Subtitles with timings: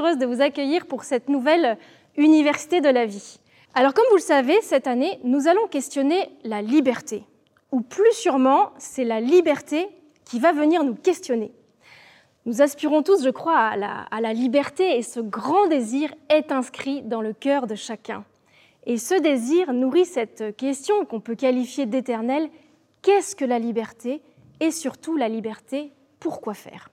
[0.00, 1.76] heureuse de vous accueillir pour cette nouvelle
[2.16, 3.38] Université de la vie.
[3.74, 7.24] Alors comme vous le savez, cette année, nous allons questionner la liberté.
[7.70, 9.86] Ou plus sûrement, c'est la liberté
[10.24, 11.52] qui va venir nous questionner.
[12.46, 16.50] Nous aspirons tous, je crois, à la, à la, liberté et ce grand désir est
[16.50, 18.24] inscrit dans le cœur de chacun.
[18.86, 22.48] Et ce désir nourrit cette question qu'on peut qualifier d'éternelle,
[23.02, 24.22] qu'est-ce que la liberté?
[24.58, 26.88] Et surtout la liberté, pourquoi faire?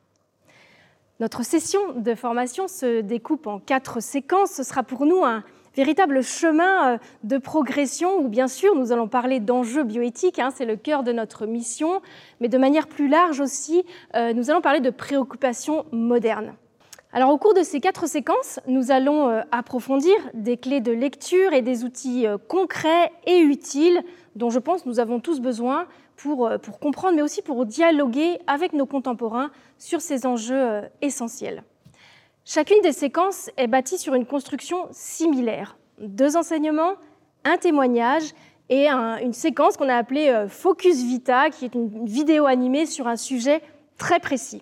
[1.19, 4.51] Notre session de formation se découpe en quatre séquences.
[4.51, 5.43] Ce sera pour nous un
[5.75, 10.65] véritable chemin euh, de progression où bien sûr nous allons parler d'enjeux bioéthiques, hein, c'est
[10.65, 12.01] le cœur de notre mission,
[12.39, 13.83] mais de manière plus large aussi,
[14.15, 16.53] euh, nous allons parler de préoccupations modernes.
[17.13, 21.51] Alors au cours de ces quatre séquences, nous allons euh, approfondir des clés de lecture
[21.51, 24.03] et des outils concrets et utiles
[24.35, 25.87] dont je pense nous avons tous besoin
[26.17, 31.63] pour, pour comprendre, mais aussi pour dialoguer avec nos contemporains sur ces enjeux essentiels.
[32.49, 35.77] Chacune des séquences est bâtie sur une construction similaire.
[35.99, 36.93] Deux enseignements,
[37.43, 38.33] un témoignage
[38.69, 43.07] et une séquence qu'on a appelée euh, Focus Vita, qui est une vidéo animée sur
[43.07, 43.61] un sujet
[43.97, 44.61] très précis.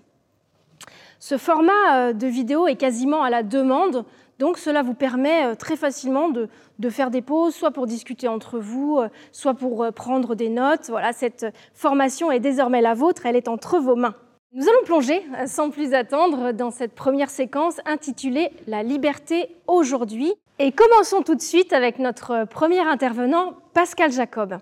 [1.19, 4.06] Ce format euh, de vidéo est quasiment à la demande,
[4.39, 8.28] donc cela vous permet euh, très facilement de, de faire des pauses, soit pour discuter
[8.28, 9.00] entre vous,
[9.31, 10.88] soit pour prendre des notes.
[10.89, 14.16] Voilà, cette formation est désormais la vôtre, elle est entre vos mains.
[14.53, 20.33] Nous allons plonger, sans plus attendre, dans cette première séquence intitulée La liberté aujourd'hui.
[20.59, 24.59] Et commençons tout de suite avec notre premier intervenant, Pascal Jacob.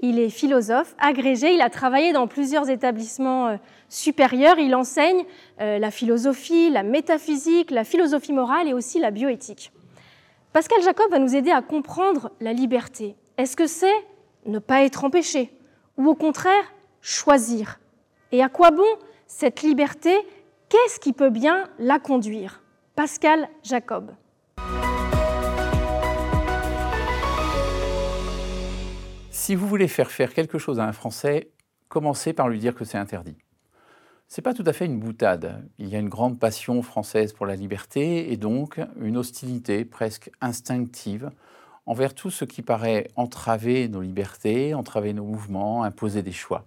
[0.00, 3.56] Il est philosophe, agrégé, il a travaillé dans plusieurs établissements euh,
[3.88, 5.24] supérieurs, il enseigne
[5.60, 9.72] euh, la philosophie, la métaphysique, la philosophie morale et aussi la bioéthique.
[10.52, 13.16] Pascal Jacob va nous aider à comprendre la liberté.
[13.38, 14.06] Est-ce que c'est
[14.44, 15.50] ne pas être empêché
[15.96, 17.78] ou au contraire choisir?
[18.32, 18.84] Et à quoi bon
[19.26, 20.14] cette liberté,
[20.68, 22.62] qu'est-ce qui peut bien la conduire?
[22.94, 24.12] Pascal Jacob.
[29.46, 31.52] Si vous voulez faire faire quelque chose à un Français,
[31.88, 33.36] commencez par lui dire que c'est interdit.
[34.26, 35.64] Ce n'est pas tout à fait une boutade.
[35.78, 40.32] Il y a une grande passion française pour la liberté et donc une hostilité presque
[40.40, 41.30] instinctive
[41.86, 46.66] envers tout ce qui paraît entraver nos libertés, entraver nos mouvements, imposer des choix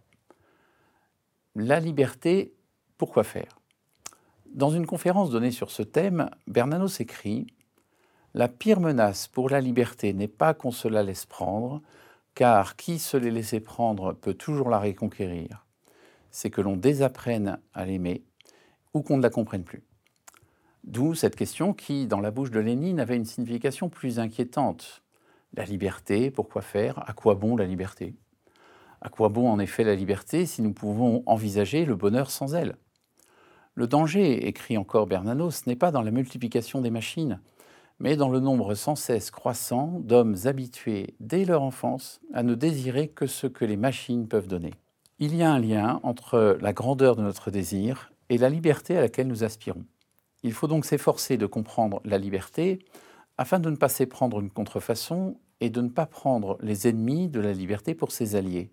[1.55, 2.53] la liberté,
[2.97, 3.59] pourquoi faire?
[4.53, 7.47] Dans une conférence donnée sur ce thème, Bernanos écrit
[8.33, 11.81] La pire menace pour la liberté n'est pas qu'on se la laisse prendre,
[12.35, 15.65] car qui se l'est laissé prendre peut toujours la reconquérir.
[16.31, 18.23] C'est que l'on désapprenne à l'aimer
[18.93, 19.83] ou qu'on ne la comprenne plus.
[20.83, 25.03] D'où cette question qui, dans la bouche de Lénine, avait une signification plus inquiétante.
[25.53, 27.07] La liberté, pourquoi faire?
[27.09, 28.15] À quoi bon la liberté?
[29.01, 32.77] À quoi bon en effet la liberté si nous pouvons envisager le bonheur sans elle?
[33.75, 37.39] Le danger, écrit encore Bernanos, n'est pas dans la multiplication des machines,
[37.99, 43.07] mais dans le nombre sans cesse croissant d'hommes habitués dès leur enfance à ne désirer
[43.07, 44.73] que ce que les machines peuvent donner.
[45.19, 49.01] Il y a un lien entre la grandeur de notre désir et la liberté à
[49.01, 49.85] laquelle nous aspirons.
[50.43, 52.79] Il faut donc s'efforcer de comprendre la liberté
[53.37, 57.39] afin de ne pas s'éprendre une contrefaçon et de ne pas prendre les ennemis de
[57.39, 58.71] la liberté pour ses alliés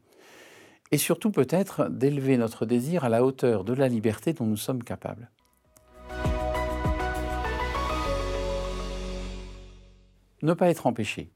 [0.92, 4.84] et surtout peut-être d'élever notre désir à la hauteur de la liberté dont nous sommes
[4.84, 5.30] capables.
[10.42, 11.30] Ne pas être empêché.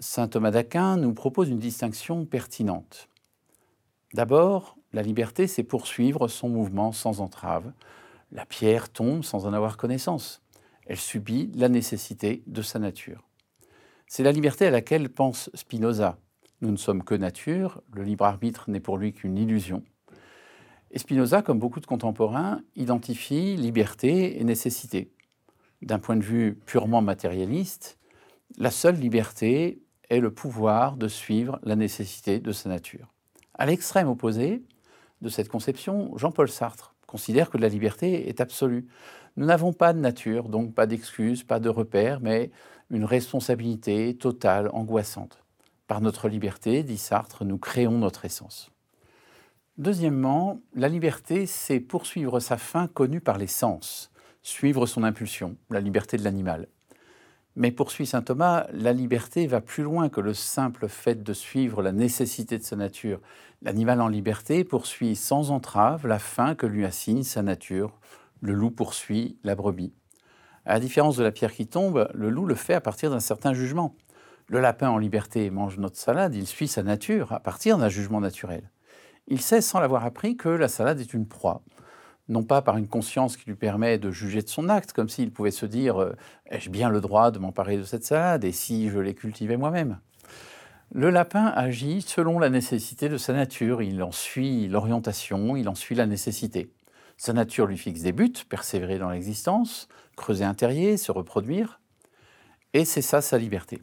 [0.00, 3.08] Saint Thomas d'Aquin nous propose une distinction pertinente.
[4.14, 7.72] D'abord, la liberté, c'est poursuivre son mouvement sans entrave.
[8.30, 10.42] La pierre tombe sans en avoir connaissance.
[10.86, 13.22] Elle subit la nécessité de sa nature.
[14.06, 16.18] C'est la liberté à laquelle pense Spinoza
[16.62, 19.82] nous ne sommes que nature, le libre arbitre n'est pour lui qu'une illusion.
[20.92, 25.10] Et Spinoza, comme beaucoup de contemporains, identifie liberté et nécessité.
[25.82, 27.98] D'un point de vue purement matérialiste,
[28.56, 33.12] la seule liberté est le pouvoir de suivre la nécessité de sa nature.
[33.54, 34.62] À l'extrême opposé
[35.22, 38.86] de cette conception, Jean-Paul Sartre considère que la liberté est absolue.
[39.36, 42.50] Nous n'avons pas de nature, donc pas d'excuses, pas de repères, mais
[42.90, 45.42] une responsabilité totale, angoissante.
[45.88, 48.70] Par notre liberté, dit Sartre, nous créons notre essence.
[49.78, 54.11] Deuxièmement, la liberté, c'est poursuivre sa fin connue par les sens,
[54.42, 56.68] suivre son impulsion, la liberté de l'animal.
[57.54, 61.82] Mais poursuit saint Thomas, la liberté va plus loin que le simple fait de suivre
[61.82, 63.20] la nécessité de sa nature.
[63.60, 67.98] L'animal en liberté poursuit sans entrave la fin que lui assigne sa nature.
[68.40, 69.92] Le loup poursuit la brebis.
[70.64, 73.20] À la différence de la pierre qui tombe, le loup le fait à partir d'un
[73.20, 73.94] certain jugement.
[74.48, 78.20] Le lapin en liberté mange notre salade, il suit sa nature à partir d'un jugement
[78.20, 78.70] naturel.
[79.26, 81.62] Il sait, sans l'avoir appris, que la salade est une proie.
[82.28, 85.32] Non pas par une conscience qui lui permet de juger de son acte, comme s'il
[85.32, 86.16] pouvait se dire euh,
[86.46, 89.98] Ai-je bien le droit de m'emparer de cette salade et si je l'ai cultivée moi-même?
[90.94, 95.74] Le lapin agit selon la nécessité de sa nature, il en suit l'orientation, il en
[95.74, 96.70] suit la nécessité.
[97.16, 101.80] Sa nature lui fixe des buts, persévérer dans l'existence, creuser un terrier, se reproduire,
[102.74, 103.82] et c'est ça sa liberté.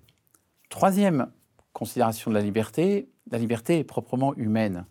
[0.70, 1.32] Troisième
[1.74, 4.86] considération de la liberté, la liberté est proprement humaine.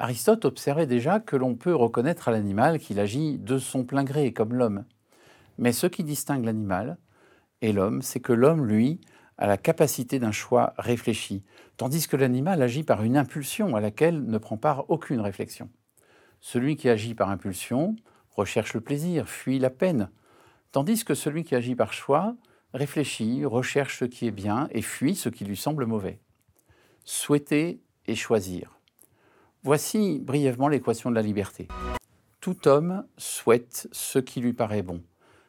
[0.00, 4.32] Aristote observait déjà que l'on peut reconnaître à l'animal qu'il agit de son plein gré,
[4.32, 4.86] comme l'homme.
[5.58, 6.96] Mais ce qui distingue l'animal
[7.60, 9.02] et l'homme, c'est que l'homme, lui,
[9.36, 11.44] a la capacité d'un choix réfléchi,
[11.76, 15.68] tandis que l'animal agit par une impulsion à laquelle ne prend part aucune réflexion.
[16.40, 17.94] Celui qui agit par impulsion
[18.30, 20.08] recherche le plaisir, fuit la peine,
[20.72, 22.36] tandis que celui qui agit par choix
[22.72, 26.20] réfléchit, recherche ce qui est bien et fuit ce qui lui semble mauvais.
[27.04, 28.79] Souhaiter et choisir.
[29.62, 31.68] Voici brièvement l'équation de la liberté.
[32.40, 35.02] Tout homme souhaite ce qui lui paraît bon.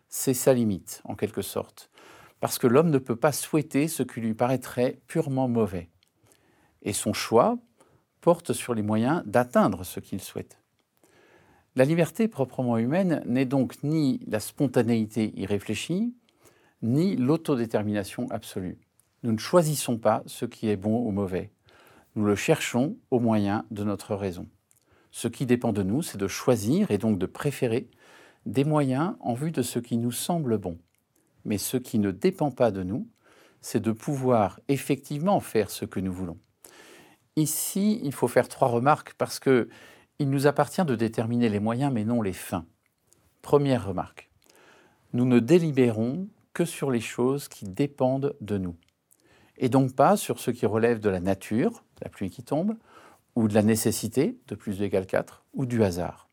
[0.10, 1.90] C'est sa limite, en quelque sorte,
[2.42, 5.90] parce que l'homme ne peut pas souhaiter ce qui lui paraîtrait purement mauvais.
[6.81, 7.58] Et son choix
[8.19, 10.60] porte sur les moyens d'atteindre ce qu'il souhaite.
[11.78, 16.13] La liberté proprement humaine n'est donc ni la spontanéité irréfléchie,
[16.81, 18.78] ni l'autodétermination absolue.
[19.24, 21.54] Nous ne choisissons pas ce qui est bon ou mauvais.
[22.16, 24.48] Nous le cherchons au moyen de notre raison.
[25.12, 27.90] Ce qui dépend de nous, c'est de choisir et donc de préférer
[28.46, 30.78] des moyens en vue de ce qui nous semble bon.
[31.46, 33.08] Mais ce qui ne dépend pas de nous,
[33.62, 36.38] c'est de pouvoir effectivement faire ce que nous voulons.
[37.38, 39.69] Ici, il faut faire trois remarques parce que
[40.19, 42.66] il nous appartient de déterminer les moyens mais non les fins.
[43.42, 44.30] Première remarque.
[45.13, 48.75] Nous ne délibérons que sur les choses qui dépendent de nous
[49.62, 52.75] et donc pas sur ce qui relève de la nature, la pluie qui tombe,
[53.36, 56.28] ou de la nécessité, de plus de égal 4, ou du hasard.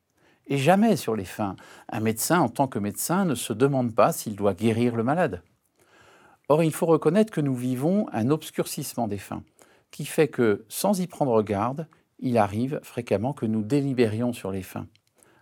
[0.47, 1.55] Et jamais sur les fins.
[1.91, 5.43] Un médecin, en tant que médecin, ne se demande pas s'il doit guérir le malade.
[6.49, 9.43] Or, il faut reconnaître que nous vivons un obscurcissement des fins,
[9.91, 11.87] qui fait que, sans y prendre garde,
[12.19, 14.87] il arrive fréquemment que nous délibérions sur les fins.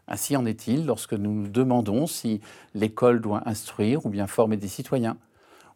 [0.09, 2.41] Ainsi en est-il lorsque nous nous demandons si
[2.75, 5.17] l'école doit instruire ou bien former des citoyens,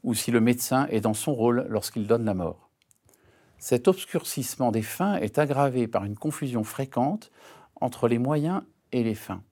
[0.02, 2.70] ou si le médecin est dans son rôle lorsqu'il donne la mort.
[3.58, 7.30] Cet obscurcissement des fins est aggravé par une confusion fréquente
[7.80, 8.62] entre les moyens
[8.92, 9.42] et les fins.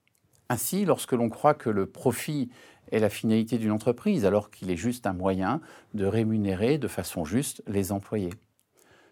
[0.49, 2.49] Ainsi, lorsque l'on croit que le profit
[2.91, 5.61] est la finalité d'une entreprise, alors qu'il est juste un moyen
[5.93, 8.33] de rémunérer de façon juste les employés.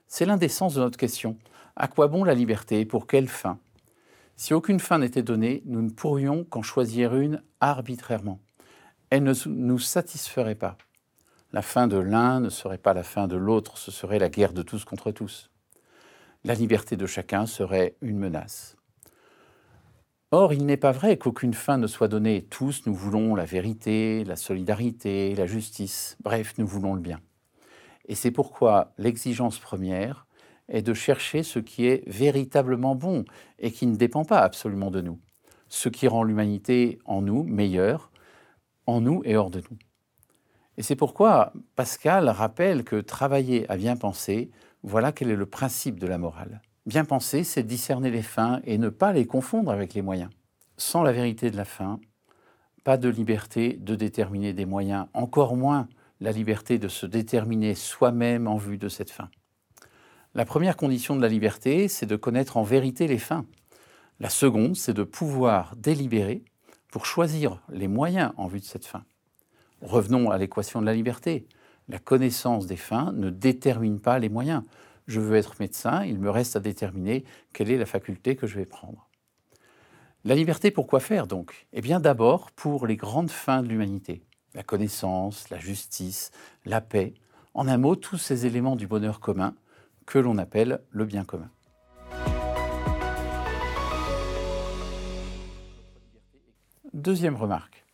[0.07, 1.37] C'est l'indécence de notre question.
[1.75, 3.59] À quoi bon la liberté Pour quelle fin?
[4.35, 8.39] Si aucune fin n'était donnée, nous ne pourrions qu'en choisir une arbitrairement.
[9.09, 10.77] Elle ne nous satisferait pas.
[11.53, 14.51] La fin de l'un ne serait pas la fin de l'autre, ce serait la guerre
[14.51, 15.49] de tous contre tous.
[16.43, 18.75] La liberté de chacun serait une menace.
[20.31, 22.41] Or, il n'est pas vrai qu'aucune fin ne soit donnée.
[22.49, 27.21] Tous, nous voulons la vérité, la solidarité, la justice, bref, nous voulons le bien.
[28.09, 30.27] Et c'est pourquoi l'exigence première
[30.67, 33.23] est de chercher ce qui est véritablement bon
[33.57, 35.21] et qui ne dépend pas absolument de nous,
[35.69, 38.11] ce qui rend l'humanité en nous meilleure,
[38.85, 39.77] en nous et hors de nous.
[40.77, 44.51] Et c'est pourquoi Pascal rappelle que travailler à bien penser,
[44.83, 46.61] voilà quel est le principe de la morale.
[46.85, 50.29] Bien penser, c'est discerner les fins et ne pas les confondre avec les moyens.
[50.77, 51.99] Sans la vérité de la fin,
[52.83, 55.89] pas de liberté de déterminer des moyens, encore moins
[56.21, 59.29] la liberté de se déterminer soi-même en vue de cette fin.
[60.35, 63.45] La première condition de la liberté, c'est de connaître en vérité les fins.
[64.19, 66.43] La seconde, c'est de pouvoir délibérer
[66.91, 69.03] pour choisir les moyens en vue de cette fin.
[69.81, 71.47] Revenons à l'équation de la liberté.
[71.87, 74.63] La connaissance des fins ne détermine pas les moyens.
[75.07, 78.57] Je veux être médecin, il me reste à déterminer quelle est la faculté que je
[78.57, 79.07] vais prendre.
[80.25, 81.67] La liberté, pour quoi faire donc?
[81.71, 84.23] Eh bien d'abord pour les grandes fins de l'humanité.
[84.53, 86.31] La connaissance, la justice,
[86.65, 87.13] la paix.
[87.53, 89.55] En un mot, tous ces éléments du bonheur commun
[90.05, 91.49] que l'on appelle le bien commun.
[96.93, 97.86] Deuxième remarque.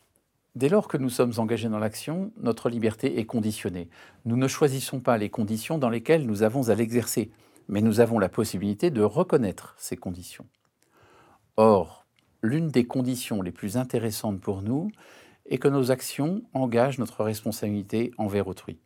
[0.56, 3.90] Dès lors que nous sommes engagés dans l'action, notre liberté est conditionnée.
[4.26, 7.32] Nous ne choisissons pas les conditions dans lesquelles nous avons à l'exercer,
[7.68, 10.46] mais nous avons la possibilité de reconnaître ces conditions.
[11.58, 12.06] Or,
[12.44, 14.92] l'une des conditions les plus intéressantes pour nous
[15.50, 18.80] est que nos actions engagent notre responsabilité envers autrui.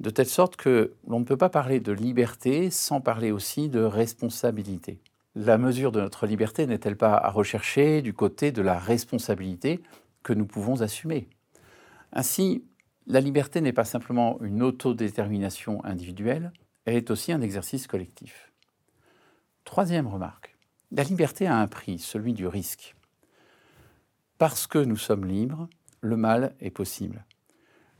[0.00, 3.80] De telle sorte que l'on ne peut pas parler de liberté sans parler aussi de
[3.80, 4.98] responsabilité.
[5.36, 9.80] La mesure de notre liberté n'est-elle pas à rechercher du côté de la responsabilité
[10.22, 11.28] que nous pouvons assumer.
[12.12, 12.64] Ainsi,
[13.06, 16.52] la liberté n'est pas simplement une autodétermination individuelle,
[16.84, 18.52] elle est aussi un exercice collectif.
[19.64, 20.56] Troisième remarque,
[20.90, 22.94] la liberté a un prix, celui du risque.
[24.38, 25.68] Parce que nous sommes libres,
[26.00, 27.24] le mal est possible.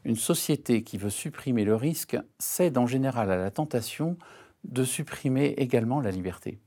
[0.05, 4.17] Une société qui veut supprimer le risque cède en général à la tentation
[4.65, 6.59] de supprimer également la liberté.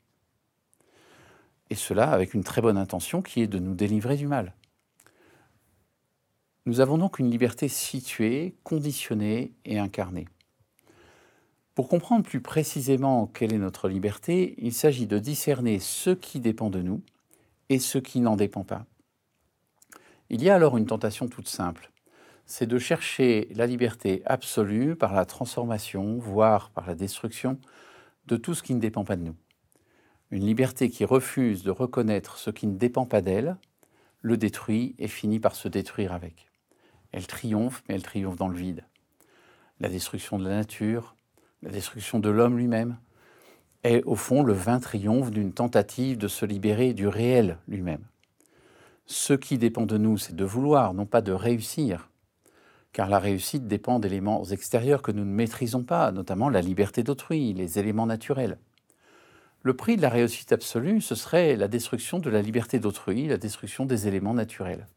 [1.70, 4.54] Et cela avec une très bonne intention qui est de nous délivrer du mal.
[6.66, 10.30] Nous avons donc une liberté située, conditionnée et incarnée.
[11.76, 16.70] Pour comprendre plus précisément quelle est notre liberté, il s'agit de discerner ce qui dépend
[16.70, 17.02] de nous
[17.68, 18.86] et ce qui n'en dépend pas.
[20.30, 21.92] Il y a alors une tentation toute simple,
[22.46, 27.60] c'est de chercher la liberté absolue par la transformation, voire par la destruction,
[28.28, 29.36] de tout ce qui ne dépend pas de nous.
[30.32, 33.58] Une liberté qui refuse de reconnaître ce qui ne dépend pas d'elle,
[34.22, 36.53] le détruit et finit par se détruire avec.
[37.14, 38.84] Elle triomphe, mais elle triomphe dans le vide.
[39.80, 41.16] La destruction de la nature,
[41.62, 42.98] la destruction de l'homme lui-même,
[43.84, 48.04] est au fond le vain triomphe d'une tentative de se libérer du réel lui-même.
[49.06, 52.10] Ce qui dépend de nous, c'est de vouloir, non pas de réussir,
[52.94, 57.54] car la réussite dépend d'éléments extérieurs que nous ne maîtrisons pas, notamment la liberté d'autrui,
[57.54, 58.58] les éléments naturels.
[59.62, 63.38] Le prix de la réussite absolue, ce serait la destruction de la liberté d'autrui, la
[63.38, 64.88] destruction des éléments naturels.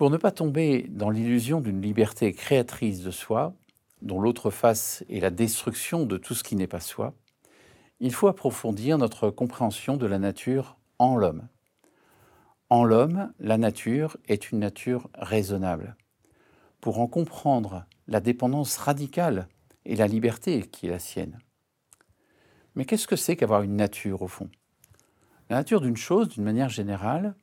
[0.00, 3.52] Pour ne pas tomber dans l'illusion d'une liberté créatrice de soi,
[4.00, 7.12] dont l'autre face est la destruction de tout ce qui n'est pas soi,
[8.00, 11.48] il faut approfondir notre compréhension de la nature en l'homme.
[12.70, 15.98] En l'homme, la nature est une nature raisonnable.
[16.80, 19.48] Pour en comprendre la dépendance radicale
[19.84, 21.38] et la liberté qui est la sienne.
[22.74, 24.48] Mais qu'est-ce que c'est qu'avoir une nature au fond?
[25.50, 27.34] La nature d'une chose, d'une manière générale,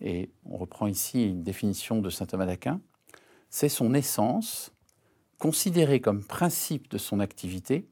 [0.00, 2.80] et on reprend ici une définition de saint Thomas d'Aquin,
[3.50, 4.72] c'est son essence
[5.38, 7.88] considérée comme principe de son activité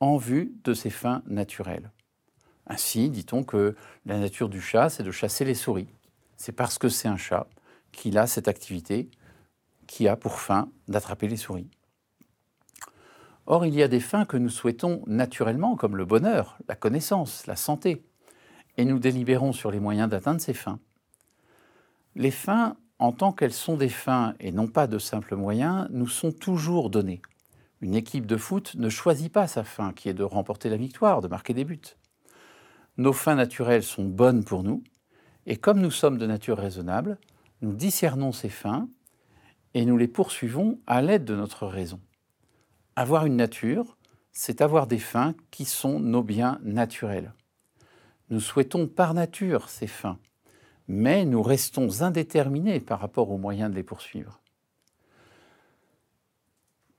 [0.00, 1.90] en vue de ses fins naturelles.
[2.66, 5.88] Ainsi, dit-on que la nature du chat, c'est de chasser les souris
[6.42, 7.46] c'est parce que c'est un chat
[7.92, 9.08] qu'il a cette activité
[9.86, 11.70] qui a pour fin d'attraper les souris.
[13.46, 17.46] Or, il y a des fins que nous souhaitons naturellement, comme le bonheur, la connaissance,
[17.46, 18.04] la santé,
[18.76, 20.80] et nous délibérons sur les moyens d'atteindre ces fins.
[22.14, 26.08] Les fins, en tant qu'elles sont des fins et non pas de simples moyens, nous
[26.08, 27.22] sont toujours données.
[27.80, 31.20] Une équipe de foot ne choisit pas sa fin, qui est de remporter la victoire,
[31.20, 31.96] de marquer des buts.
[32.98, 34.84] Nos fins naturelles sont bonnes pour nous,
[35.46, 37.18] et comme nous sommes de nature raisonnable,
[37.62, 38.88] nous discernons ces fins
[39.74, 42.00] et nous les poursuivons à l'aide de notre raison.
[42.94, 43.96] Avoir une nature,
[44.32, 47.32] c'est avoir des fins qui sont nos biens naturels.
[48.28, 50.18] Nous souhaitons par nature ces fins,
[50.88, 54.40] mais nous restons indéterminés par rapport aux moyens de les poursuivre.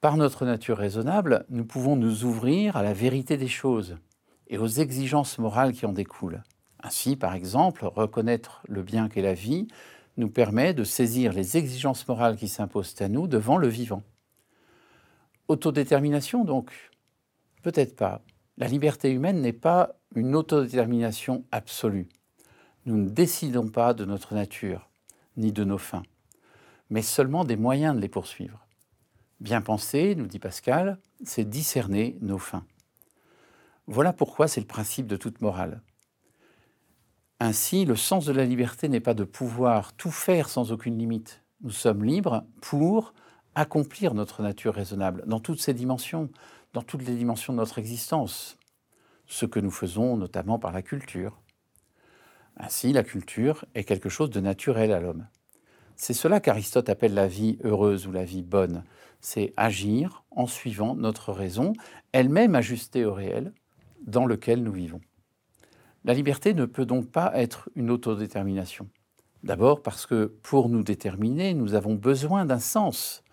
[0.01, 3.97] Par notre nature raisonnable, nous pouvons nous ouvrir à la vérité des choses
[4.47, 6.43] et aux exigences morales qui en découlent.
[6.83, 9.67] Ainsi, par exemple, reconnaître le bien qu'est la vie
[10.17, 14.03] nous permet de saisir les exigences morales qui s'imposent à nous devant le vivant.
[15.47, 16.91] Autodétermination, donc?
[17.61, 18.21] Peut-être pas.
[18.57, 22.09] La liberté humaine n'est pas une autodétermination absolue.
[22.85, 24.89] Nous ne décidons pas de notre nature,
[25.37, 26.03] ni de nos fins,
[26.89, 28.67] mais seulement des moyens de les poursuivre.
[29.39, 32.65] Bien penser, nous dit Pascal, c'est discerner nos fins.
[33.87, 35.81] Voilà pourquoi c'est le principe de toute morale.
[37.39, 41.41] Ainsi, le sens de la liberté n'est pas de pouvoir tout faire sans aucune limite.
[41.61, 43.13] Nous sommes libres pour
[43.55, 46.29] accomplir notre nature raisonnable dans toutes ses dimensions,
[46.73, 48.57] dans toutes les dimensions de notre existence,
[49.27, 51.42] ce que nous faisons notamment par la culture.
[52.57, 55.27] Ainsi, la culture est quelque chose de naturel à l'homme.
[55.95, 58.83] C'est cela qu'Aristote appelle la vie heureuse ou la vie bonne.
[59.21, 61.73] C'est agir en suivant notre raison,
[62.11, 63.53] elle-même ajustée au réel
[64.05, 65.01] dans lequel nous vivons.
[66.03, 68.89] La liberté ne peut donc pas être une autodétermination.
[69.43, 73.23] D'abord parce que pour nous déterminer, nous avons besoin d'un sens.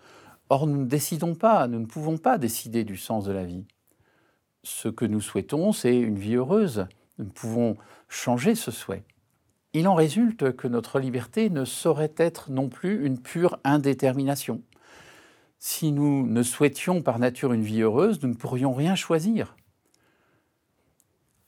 [0.49, 3.65] Or, nous ne décidons pas, nous ne pouvons pas décider du sens de la vie.
[4.63, 6.87] Ce que nous souhaitons, c'est une vie heureuse.
[7.17, 7.77] Nous pouvons
[8.07, 9.03] changer ce souhait.
[9.73, 14.61] Il en résulte que notre liberté ne saurait être non plus une pure indétermination.
[15.59, 19.55] Si nous ne souhaitions par nature une vie heureuse, nous ne pourrions rien choisir.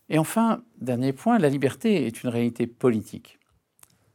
[0.09, 3.39] Et enfin, dernier point, la liberté est une réalité politique.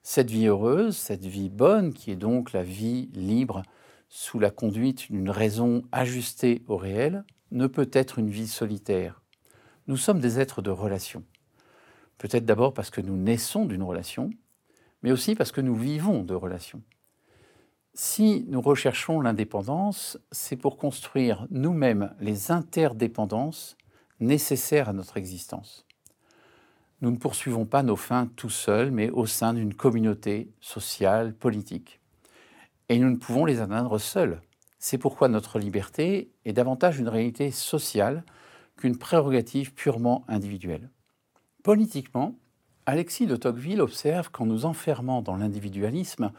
[0.03, 3.63] Cette vie heureuse, cette vie bonne, qui est donc la vie libre
[4.09, 9.23] sous la conduite d'une raison ajustée au réel, ne peut être une vie solitaire.
[9.87, 11.25] Nous sommes des êtres de relation.
[12.19, 14.31] Peut-être d'abord parce que nous naissons d'une relation,
[15.03, 16.83] mais aussi parce que nous vivons de relations.
[17.95, 23.77] Si nous recherchons l'indépendance, c'est pour construire nous-mêmes les interdépendances
[24.21, 25.87] nécessaires à notre existence.
[27.01, 32.01] Nous ne poursuivons pas nos fins tout seuls, mais au sein d'une communauté sociale, politique.
[32.89, 34.41] Et nous ne pouvons les atteindre seuls.
[34.81, 38.25] C'est pourquoi notre liberté est davantage une réalité sociale
[38.77, 40.91] qu'une prérogative purement individuelle.
[41.63, 42.37] Politiquement,
[42.87, 46.33] Alexis de Tocqueville observe qu'en nous enfermant dans l'individualisme,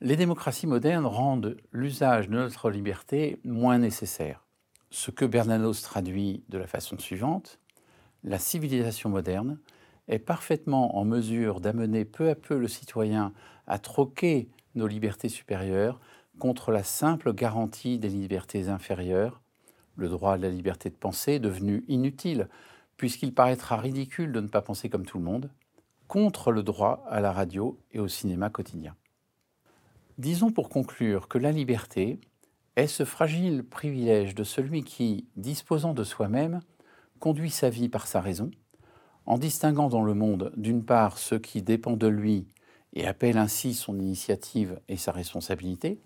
[0.00, 4.44] les démocraties modernes rendent l'usage de notre liberté moins nécessaire.
[4.90, 7.60] Ce que Bernanos traduit de la façon suivante,
[8.24, 9.58] la civilisation moderne
[10.08, 13.32] est parfaitement en mesure d'amener peu à peu le citoyen
[13.66, 16.00] à troquer nos libertés supérieures
[16.38, 19.40] contre la simple garantie des libertés inférieures,
[19.96, 22.48] le droit à la liberté de penser devenu inutile,
[22.96, 25.50] puisqu'il paraîtra ridicule de ne pas penser comme tout le monde,
[26.08, 28.94] contre le droit à la radio et au cinéma quotidien.
[30.18, 32.20] Disons pour conclure que la liberté
[32.76, 36.60] est ce fragile privilège de celui qui, disposant de soi-même,
[37.18, 38.50] conduit sa vie par sa raison,
[39.24, 42.46] en distinguant dans le monde d'une part ce qui dépend de lui
[42.92, 46.00] et appelle ainsi son initiative et sa responsabilité,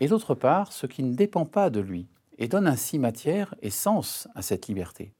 [0.00, 2.08] et d'autre part ce qui ne dépend pas de lui
[2.38, 5.12] et donne ainsi matière et sens à cette liberté.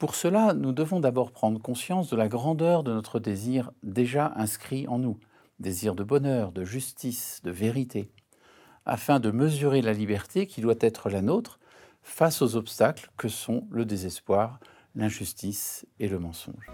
[0.00, 4.88] Pour cela, nous devons d'abord prendre conscience de la grandeur de notre désir déjà inscrit
[4.88, 5.18] en nous,
[5.58, 8.10] désir de bonheur, de justice, de vérité,
[8.86, 11.60] afin de mesurer la liberté qui doit être la nôtre
[12.02, 14.58] face aux obstacles que sont le désespoir,
[14.94, 16.70] l'injustice et le mensonge.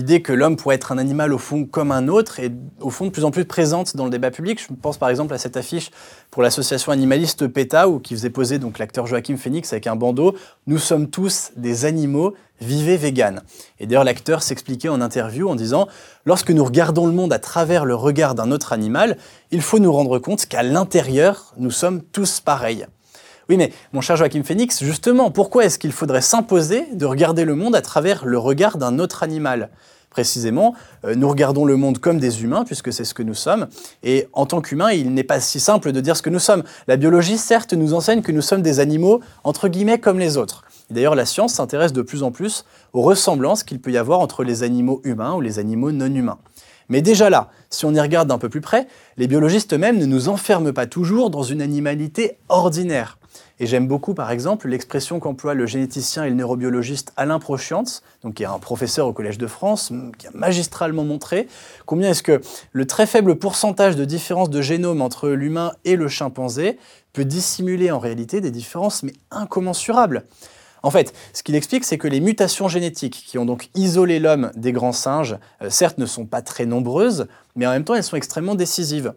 [0.00, 3.04] L'idée que l'homme pourrait être un animal au fond comme un autre est au fond
[3.04, 4.58] de plus en plus présente dans le débat public.
[4.58, 5.90] Je pense par exemple à cette affiche
[6.30, 10.34] pour l'association animaliste PETA où qui faisait poser donc l'acteur Joachim Phoenix avec un bandeau
[10.66, 12.32] Nous sommes tous des animaux,
[12.62, 13.42] vivez vegan.
[13.78, 15.86] Et d'ailleurs l'acteur s'expliquait en interview en disant
[16.24, 19.18] Lorsque nous regardons le monde à travers le regard d'un autre animal,
[19.50, 22.86] il faut nous rendre compte qu'à l'intérieur, nous sommes tous pareils.
[23.50, 27.56] Oui, mais mon cher Joachim Phoenix, justement, pourquoi est-ce qu'il faudrait s'imposer de regarder le
[27.56, 29.70] monde à travers le regard d'un autre animal?
[30.08, 33.66] Précisément, euh, nous regardons le monde comme des humains, puisque c'est ce que nous sommes,
[34.04, 36.62] et en tant qu'humains, il n'est pas si simple de dire ce que nous sommes.
[36.86, 40.62] La biologie, certes, nous enseigne que nous sommes des animaux, entre guillemets, comme les autres.
[40.88, 44.44] D'ailleurs, la science s'intéresse de plus en plus aux ressemblances qu'il peut y avoir entre
[44.44, 46.38] les animaux humains ou les animaux non humains.
[46.88, 48.86] Mais déjà là, si on y regarde d'un peu plus près,
[49.16, 53.19] les biologistes eux-mêmes ne nous enferment pas toujours dans une animalité ordinaire.
[53.62, 58.34] Et j'aime beaucoup, par exemple, l'expression qu'emploie le généticien et le neurobiologiste Alain Prochiantz, donc
[58.34, 61.46] qui est un professeur au Collège de France, qui a magistralement montré
[61.84, 62.40] combien est-ce que
[62.72, 66.78] le très faible pourcentage de différence de génome entre l'humain et le chimpanzé
[67.12, 70.24] peut dissimuler en réalité des différences mais incommensurables.
[70.82, 74.50] En fait, ce qu'il explique, c'est que les mutations génétiques qui ont donc isolé l'homme
[74.56, 78.04] des grands singes, euh, certes ne sont pas très nombreuses, mais en même temps elles
[78.04, 79.12] sont extrêmement décisives.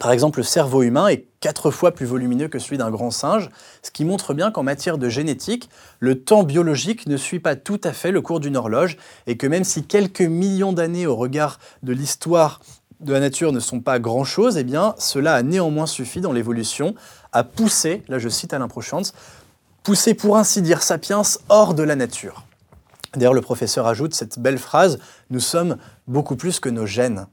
[0.00, 3.50] Par exemple, le cerveau humain est quatre fois plus volumineux que celui d'un grand singe,
[3.82, 5.68] ce qui montre bien qu'en matière de génétique,
[6.00, 9.46] le temps biologique ne suit pas tout à fait le cours d'une horloge, et que
[9.46, 12.60] même si quelques millions d'années au regard de l'histoire
[13.00, 16.94] de la nature ne sont pas grand-chose, eh bien, cela a néanmoins suffi dans l'évolution
[17.32, 19.12] à pousser, là je cite Alain Prochantz,
[19.82, 22.44] pousser pour ainsi dire Sapiens hors de la nature.
[23.14, 25.76] D'ailleurs, le professeur ajoute cette belle phrase Nous sommes
[26.06, 27.26] beaucoup plus que nos gènes.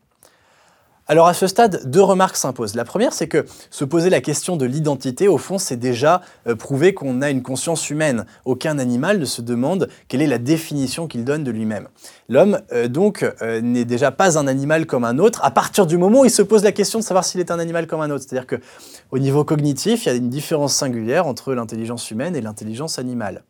[1.11, 2.75] Alors à ce stade, deux remarques s'imposent.
[2.75, 6.55] La première, c'est que se poser la question de l'identité, au fond, c'est déjà euh,
[6.55, 8.27] prouver qu'on a une conscience humaine.
[8.45, 11.87] Aucun animal ne se demande quelle est la définition qu'il donne de lui-même.
[12.29, 15.97] L'homme, euh, donc, euh, n'est déjà pas un animal comme un autre à partir du
[15.97, 18.11] moment où il se pose la question de savoir s'il est un animal comme un
[18.11, 18.25] autre.
[18.27, 22.99] C'est-à-dire qu'au niveau cognitif, il y a une différence singulière entre l'intelligence humaine et l'intelligence
[22.99, 23.41] animale.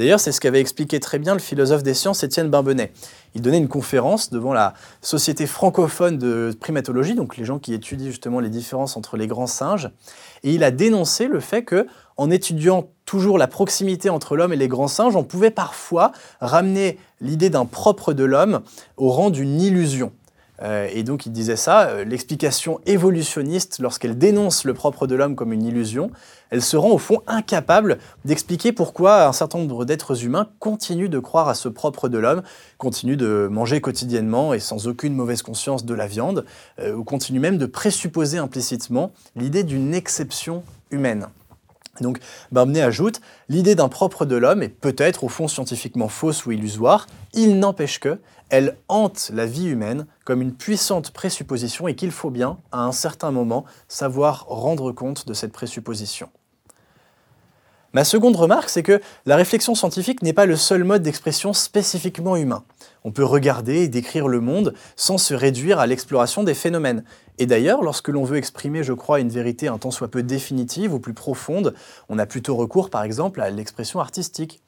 [0.00, 2.90] D'ailleurs, c'est ce qu'avait expliqué très bien le philosophe des sciences Étienne Bimbenet.
[3.34, 8.08] Il donnait une conférence devant la Société francophone de primatologie, donc les gens qui étudient
[8.08, 9.90] justement les différences entre les grands singes,
[10.42, 11.86] et il a dénoncé le fait que,
[12.16, 16.98] en étudiant toujours la proximité entre l'homme et les grands singes, on pouvait parfois ramener
[17.20, 18.62] l'idée d'un propre de l'homme
[18.96, 20.12] au rang d'une illusion.
[20.62, 25.34] Euh, et donc il disait ça, euh, l'explication évolutionniste, lorsqu'elle dénonce le propre de l'homme
[25.34, 26.10] comme une illusion,
[26.50, 31.18] elle se rend au fond incapable d'expliquer pourquoi un certain nombre d'êtres humains continuent de
[31.18, 32.42] croire à ce propre de l'homme,
[32.78, 36.44] continuent de manger quotidiennement et sans aucune mauvaise conscience de la viande,
[36.78, 41.28] euh, ou continuent même de présupposer implicitement l'idée d'une exception humaine.
[42.00, 42.18] Donc
[42.52, 47.06] Barbenet ajoute, l'idée d'un propre de l'homme est peut-être au fond scientifiquement fausse ou illusoire,
[47.32, 48.18] il n'empêche que
[48.50, 52.92] elle hante la vie humaine comme une puissante présupposition et qu'il faut bien, à un
[52.92, 56.28] certain moment, savoir rendre compte de cette présupposition.
[57.92, 62.36] Ma seconde remarque, c'est que la réflexion scientifique n'est pas le seul mode d'expression spécifiquement
[62.36, 62.62] humain.
[63.02, 67.02] On peut regarder et décrire le monde sans se réduire à l'exploration des phénomènes.
[67.38, 70.94] Et d'ailleurs, lorsque l'on veut exprimer, je crois, une vérité un tant soit peu définitive
[70.94, 71.74] ou plus profonde,
[72.08, 74.60] on a plutôt recours, par exemple, à l'expression artistique.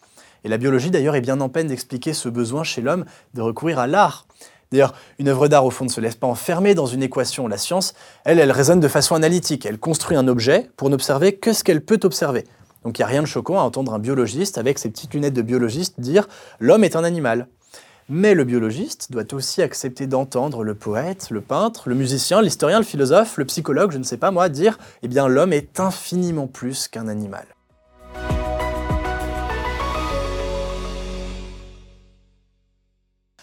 [0.43, 3.05] Et la biologie, d'ailleurs, est bien en peine d'expliquer ce besoin chez l'homme
[3.35, 4.27] de recourir à l'art.
[4.73, 7.47] D'ailleurs, une œuvre d'art, au fond, ne se laisse pas enfermer dans une équation.
[7.47, 9.65] La science, elle, elle raisonne de façon analytique.
[9.65, 12.45] Elle construit un objet pour n'observer que ce qu'elle peut observer.
[12.85, 15.35] Donc il n'y a rien de choquant à entendre un biologiste avec ses petites lunettes
[15.35, 17.49] de biologiste dire l'homme est un animal.
[18.09, 22.85] Mais le biologiste doit aussi accepter d'entendre le poète, le peintre, le musicien, l'historien, le
[22.85, 26.89] philosophe, le psychologue, je ne sais pas moi, dire eh bien l'homme est infiniment plus
[26.89, 27.47] qu'un animal.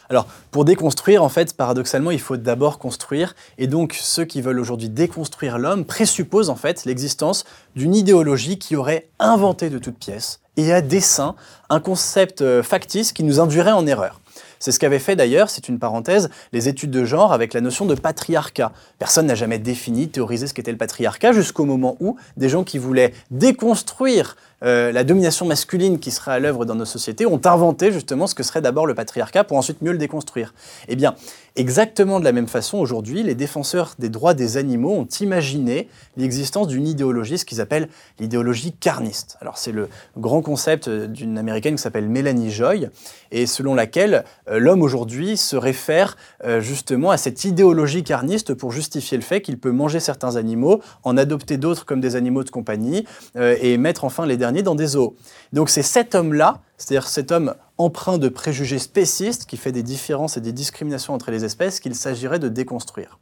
[0.09, 3.35] Alors, pour déconstruire, en fait, paradoxalement, il faut d'abord construire.
[3.59, 7.45] Et donc, ceux qui veulent aujourd'hui déconstruire l'homme présupposent en fait l'existence
[7.75, 11.35] d'une idéologie qui aurait inventé de toutes pièces et à dessein
[11.69, 14.19] un concept euh, factice qui nous induirait en erreur.
[14.59, 17.85] C'est ce qu'avaient fait d'ailleurs, c'est une parenthèse, les études de genre avec la notion
[17.85, 18.73] de patriarcat.
[18.97, 22.77] Personne n'a jamais défini, théorisé ce qu'était le patriarcat jusqu'au moment où des gens qui
[22.77, 27.91] voulaient déconstruire euh, la domination masculine qui serait à l'œuvre dans nos sociétés ont inventé
[27.91, 30.53] justement ce que serait d'abord le patriarcat pour ensuite mieux le déconstruire.
[30.87, 31.15] Eh bien,
[31.55, 36.67] exactement de la même façon, aujourd'hui, les défenseurs des droits des animaux ont imaginé l'existence
[36.67, 39.37] d'une idéologie, ce qu'ils appellent l'idéologie carniste.
[39.41, 42.89] Alors, c'est le grand concept d'une américaine qui s'appelle Mélanie Joy,
[43.31, 48.71] et selon laquelle euh, l'homme aujourd'hui se réfère euh, justement à cette idéologie carniste pour
[48.71, 52.49] justifier le fait qu'il peut manger certains animaux, en adopter d'autres comme des animaux de
[52.49, 55.15] compagnie, et mettre enfin les dans des zoos.
[55.53, 60.37] Donc c'est cet homme-là, c'est-à-dire cet homme empreint de préjugés spécistes qui fait des différences
[60.37, 63.19] et des discriminations entre les espèces qu'il s'agirait de déconstruire.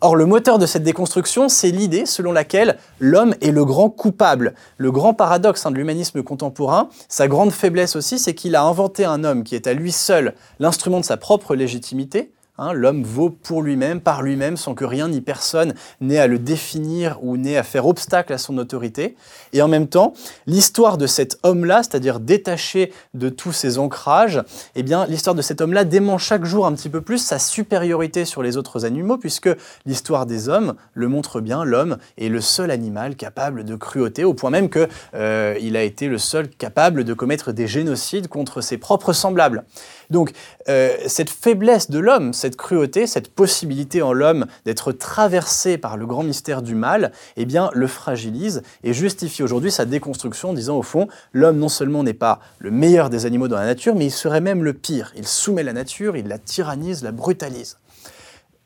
[0.00, 4.54] Or, le moteur de cette déconstruction, c'est l'idée selon laquelle l'homme est le grand coupable.
[4.76, 9.04] Le grand paradoxe hein, de l'humanisme contemporain, sa grande faiblesse aussi, c'est qu'il a inventé
[9.04, 13.30] un homme qui est à lui seul l'instrument de sa propre légitimité, Hein, l'homme vaut
[13.30, 17.56] pour lui-même, par lui-même, sans que rien ni personne n'ait à le définir ou n'ait
[17.56, 19.14] à faire obstacle à son autorité.
[19.52, 20.12] Et en même temps,
[20.46, 24.42] l'histoire de cet homme-là, c'est-à-dire détaché de tous ses ancrages,
[24.74, 28.24] eh bien, l'histoire de cet homme-là dément chaque jour un petit peu plus sa supériorité
[28.24, 29.50] sur les autres animaux, puisque
[29.86, 34.34] l'histoire des hommes le montre bien, l'homme est le seul animal capable de cruauté, au
[34.34, 38.78] point même qu'il euh, a été le seul capable de commettre des génocides contre ses
[38.78, 39.64] propres semblables.
[40.10, 40.32] Donc,
[40.68, 46.06] euh, cette faiblesse de l'homme, cette cruauté, cette possibilité en l'homme d'être traversé par le
[46.06, 50.76] grand mystère du mal, eh bien, le fragilise et justifie aujourd'hui sa déconstruction en disant
[50.76, 54.06] au fond, l'homme non seulement n'est pas le meilleur des animaux dans la nature, mais
[54.06, 55.12] il serait même le pire.
[55.16, 57.78] Il soumet la nature, il la tyrannise, la brutalise.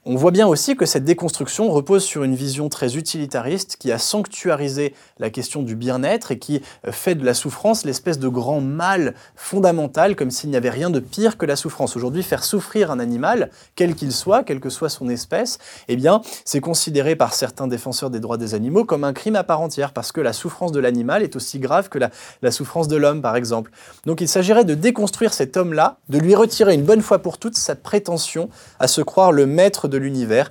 [0.05, 3.99] On voit bien aussi que cette déconstruction repose sur une vision très utilitariste qui a
[3.99, 8.61] sanctuarisé la question du bien-être et qui euh, fait de la souffrance l'espèce de grand
[8.61, 11.95] mal fondamental, comme s'il n'y avait rien de pire que la souffrance.
[11.95, 16.21] Aujourd'hui, faire souffrir un animal, quel qu'il soit, quelle que soit son espèce, eh bien,
[16.45, 19.93] c'est considéré par certains défenseurs des droits des animaux comme un crime à part entière,
[19.93, 23.37] parce que la souffrance de l'animal est aussi grave que la, souffrance de l'homme, par
[23.37, 23.71] exemple.
[24.05, 27.57] Donc il s'agirait de déconstruire cet homme-là, de lui retirer une bonne fois pour toutes
[27.57, 28.49] sa prétention
[28.81, 30.51] à se croire le maître de l'univers,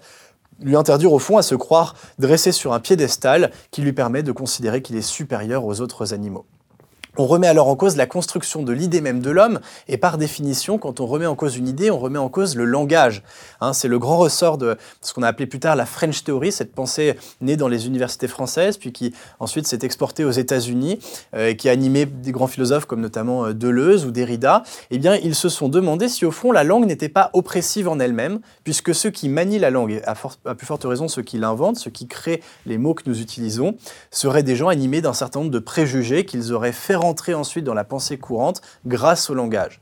[0.60, 4.32] lui interdire au fond à se croire dressé sur un piédestal qui lui permet de
[4.32, 6.46] considérer qu'il est supérieur aux autres animaux.
[7.18, 10.78] On remet alors en cause la construction de l'idée même de l'homme, et par définition,
[10.78, 13.22] quand on remet en cause une idée, on remet en cause le langage.
[13.60, 16.54] Hein, c'est le grand ressort de ce qu'on a appelé plus tard la French Theory,
[16.54, 21.00] cette pensée née dans les universités françaises, puis qui ensuite s'est exportée aux États-Unis,
[21.36, 24.64] euh, et qui a animé des grands philosophes comme notamment euh, Deleuze ou Derrida.
[24.90, 28.00] Eh bien, ils se sont demandé si au fond la langue n'était pas oppressive en
[28.00, 31.38] elle-même, puisque ceux qui manient la langue, et à, à plus forte raison ceux qui
[31.38, 33.76] l'inventent, ceux qui créent les mots que nous utilisons,
[34.12, 37.74] seraient des gens animés d'un certain nombre de préjugés qu'ils auraient fait rentrer ensuite dans
[37.74, 39.82] la pensée courante grâce au langage.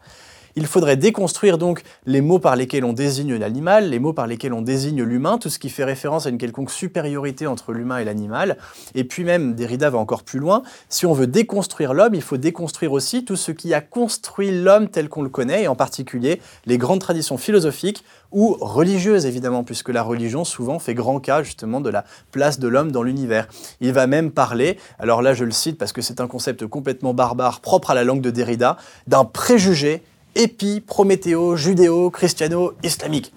[0.55, 4.53] Il faudrait déconstruire donc les mots par lesquels on désigne l'animal, les mots par lesquels
[4.53, 8.05] on désigne l'humain, tout ce qui fait référence à une quelconque supériorité entre l'humain et
[8.05, 8.57] l'animal.
[8.95, 12.37] Et puis même, Derrida va encore plus loin, si on veut déconstruire l'homme, il faut
[12.37, 16.41] déconstruire aussi tout ce qui a construit l'homme tel qu'on le connaît, et en particulier
[16.65, 21.81] les grandes traditions philosophiques ou religieuses évidemment, puisque la religion souvent fait grand cas justement
[21.81, 23.47] de la place de l'homme dans l'univers.
[23.81, 27.13] Il va même parler, alors là je le cite parce que c'est un concept complètement
[27.13, 30.03] barbare, propre à la langue de Derrida, d'un préjugé
[30.35, 33.33] épi, prométhéo, judéo, christiano, islamique.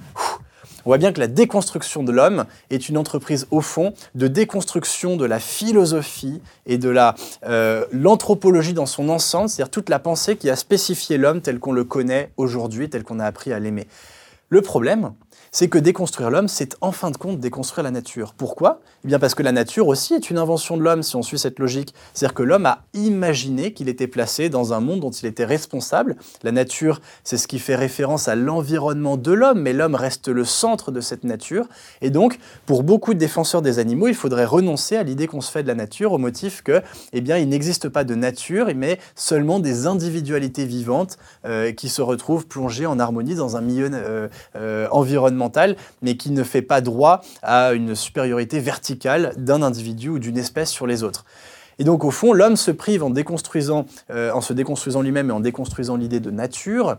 [0.85, 5.16] On voit bien que la déconstruction de l'homme est une entreprise au fond de déconstruction
[5.16, 6.92] de la philosophie et de
[7.44, 11.72] euh, l'anthropologie dans son ensemble, c'est-à-dire toute la pensée qui a spécifié l'homme tel qu'on
[11.72, 13.87] le connaît aujourd'hui, tel qu'on a appris à l'aimer.
[14.48, 15.12] Le problème,
[15.54, 18.32] c'est que déconstruire l'homme, c'est en fin de compte déconstruire la nature.
[18.32, 18.80] Pourquoi?
[19.04, 21.38] Eh bien parce que la nature aussi est une invention de l'homme, si on suit
[21.38, 21.94] cette logique.
[22.14, 26.16] C'est-à-dire que l'homme a imaginé qu'il était placé dans un monde dont il était responsable.
[26.42, 30.46] La nature, c'est ce qui fait référence à l'environnement de l'homme, mais l'homme reste le
[30.46, 31.66] centre de cette nature.
[32.00, 35.50] Et donc, pour beaucoup de défenseurs des animaux, il faudrait renoncer à l'idée qu'on se
[35.50, 36.80] fait de la nature au motif que,
[37.12, 42.00] eh bien, il n'existe pas de nature, mais seulement des individualités vivantes euh, qui se
[42.00, 45.41] retrouvent plongées en harmonie dans un milieu euh, euh, environnemental,
[46.02, 50.70] mais qui ne fait pas droit à une supériorité verticale d'un individu ou d'une espèce
[50.70, 51.24] sur les autres.
[51.78, 55.40] Et donc, au fond, l'homme se prive en, déconstruisant, en se déconstruisant lui-même et en
[55.40, 56.98] déconstruisant l'idée de nature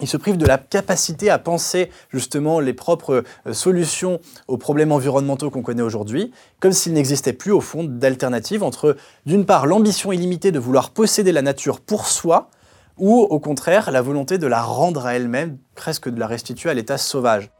[0.00, 5.50] il se prive de la capacité à penser justement les propres solutions aux problèmes environnementaux
[5.50, 10.52] qu'on connaît aujourd'hui, comme s'il n'existait plus au fond d'alternative entre, d'une part, l'ambition illimitée
[10.52, 12.50] de vouloir posséder la nature pour soi,
[12.96, 16.74] ou au contraire la volonté de la rendre à elle-même, presque de la restituer à
[16.74, 17.50] l'état sauvage.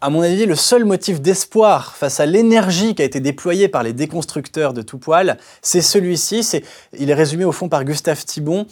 [0.00, 3.82] À mon avis, le seul motif d'espoir face à l'énergie qui a été déployée par
[3.82, 6.62] les déconstructeurs de tout poil, c'est celui-ci.
[6.96, 8.66] il est résumé au fond par Gustave Thibon.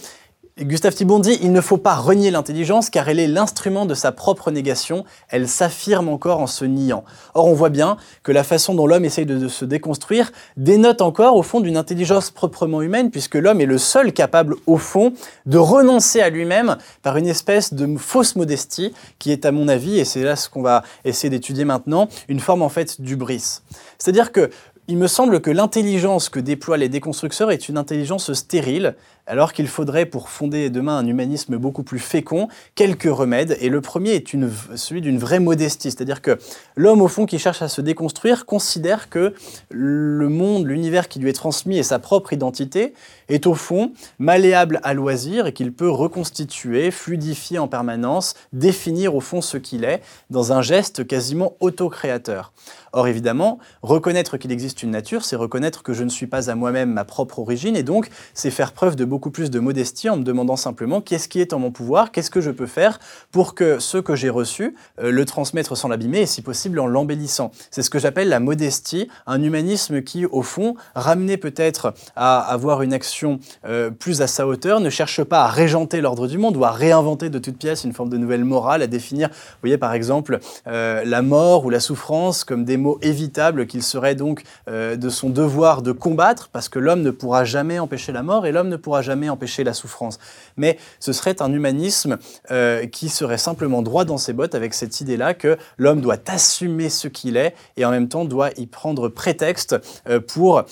[0.59, 4.11] Gustave Thibon dit Il ne faut pas renier l'intelligence car elle est l'instrument de sa
[4.11, 7.05] propre négation, elle s'affirme encore en se niant.
[7.35, 11.37] Or, on voit bien que la façon dont l'homme essaye de, se déconstruire dénote encore
[11.37, 15.13] au fond d'une intelligence proprement humaine, puisque l'homme est le seul capable, au fond,
[15.45, 19.99] de renoncer à lui-même par une espèce de fausse modestie qui est, à mon avis,
[19.99, 23.61] et c'est là ce qu'on va essayer d'étudier maintenant, une forme en fait d'ubris.
[23.99, 24.49] C'est-à-dire que
[24.89, 28.95] il me semble que l'intelligence que déploient les déconstructeurs est une intelligence stérile,
[29.27, 33.57] alors qu'il faudrait, pour fonder demain un humanisme beaucoup plus fécond, quelques remèdes.
[33.61, 34.37] Et le premier est
[34.77, 36.39] celui d'une vraie modestie, c'est-à-dire que
[36.77, 39.35] l'homme, au fond, qui cherche à se déconstruire, considère que
[39.71, 42.95] le monde, l'univers qui lui est transmis et sa propre identité
[43.29, 49.21] est au fond malléable à loisir et qu'il peut reconstituer, fluidifier en permanence, définir au
[49.21, 52.53] fond ce qu'il est dans un geste quasiment autocréateur.
[52.93, 56.55] Or, évidemment, reconnaître qu'il existe une nature, c'est reconnaître que je ne suis pas à
[56.55, 60.17] moi-même ma propre origine, et donc c'est faire preuve de beaucoup plus de modestie en
[60.17, 62.99] me demandant simplement qu'est-ce qui est en mon pouvoir, qu'est-ce que je peux faire
[63.33, 66.87] pour que ce que j'ai reçu, euh, le transmettre sans l'abîmer, et si possible en
[66.87, 67.51] l'embellissant.
[67.71, 72.83] C'est ce que j'appelle la modestie, un humanisme qui, au fond, ramené peut-être à avoir
[72.83, 76.57] une action euh, plus à sa hauteur, ne cherche pas à régenter l'ordre du monde
[76.57, 79.79] ou à réinventer de toute pièce une forme de nouvelle morale, à définir, vous voyez
[79.79, 84.43] par exemple, euh, la mort ou la souffrance comme des mots évitable qu'il serait donc
[84.67, 88.53] de son devoir de combattre, parce que l'homme ne pourra jamais empêcher la mort et
[88.53, 90.19] l'homme ne pourra jamais empêcher la souffrance.
[90.57, 92.19] Mais ce serait un humanisme
[92.51, 96.89] euh, qui serait simplement droit dans ses bottes avec cette idée-là que l'homme doit assumer
[96.89, 99.77] ce qu'il est et en même temps doit y prendre prétexte
[100.09, 100.65] euh, pour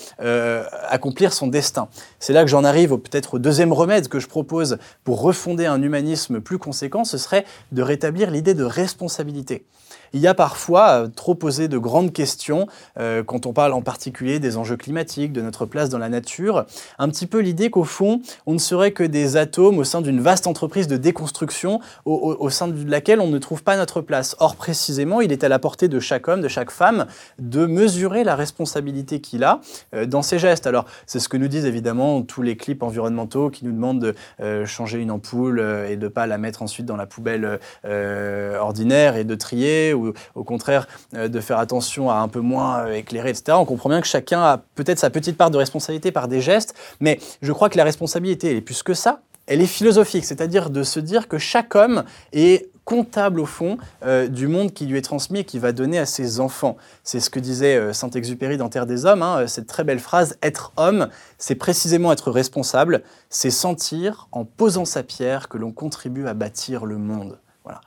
[0.88, 1.88] accomplir son destin.
[2.18, 5.82] C'est là que j'en arrive peut-être au deuxième remède que je propose pour refonder un
[5.82, 9.66] humanisme plus conséquent, ce serait de rétablir l'idée de responsabilité
[10.14, 12.66] il y a parfois euh, trop posé de grandes questions
[12.98, 16.64] euh, quand on parle en particulier des enjeux climatiques, de notre place dans la nature.
[16.98, 20.20] Un petit peu l'idée qu'au fond, on ne serait que des atomes au sein d'une
[20.20, 24.36] vaste entreprise de déconstruction au, sein de laquelle on ne trouve pas notre place.
[24.38, 27.06] Or, précisément, il est à la portée de chaque homme, de chaque femme,
[27.40, 29.60] de mesurer la responsabilité qu'il a
[29.94, 30.68] euh, dans ses gestes.
[30.68, 34.64] Alors, c'est ce que nous disent évidemment tous les clips environnementaux qui nous demandent de
[34.64, 39.24] changer une ampoule et de ne pas la mettre ensuite dans la poubelle ordinaire et
[39.24, 39.92] de trier
[40.34, 43.56] au contraire euh, de faire attention à un peu moins euh, éclairer, etc.
[43.58, 46.74] On comprend bien que chacun a peut-être sa petite part de responsabilité par des gestes,
[47.00, 50.70] mais je crois que la responsabilité, elle est plus que ça, elle est philosophique, c'est-à-dire
[50.70, 54.98] de se dire que chaque homme est comptable au fond euh, du monde qui lui
[54.98, 56.76] est transmis et qui va donner à ses enfants.
[57.02, 60.72] C'est ce que disait Saint-Exupéry dans Terre des Hommes, hein, cette très belle phrase, être
[60.76, 66.34] homme, c'est précisément être responsable, c'est sentir en posant sa pierre que l'on contribue à
[66.34, 67.38] bâtir le monde.
[67.64, 67.80] Voilà.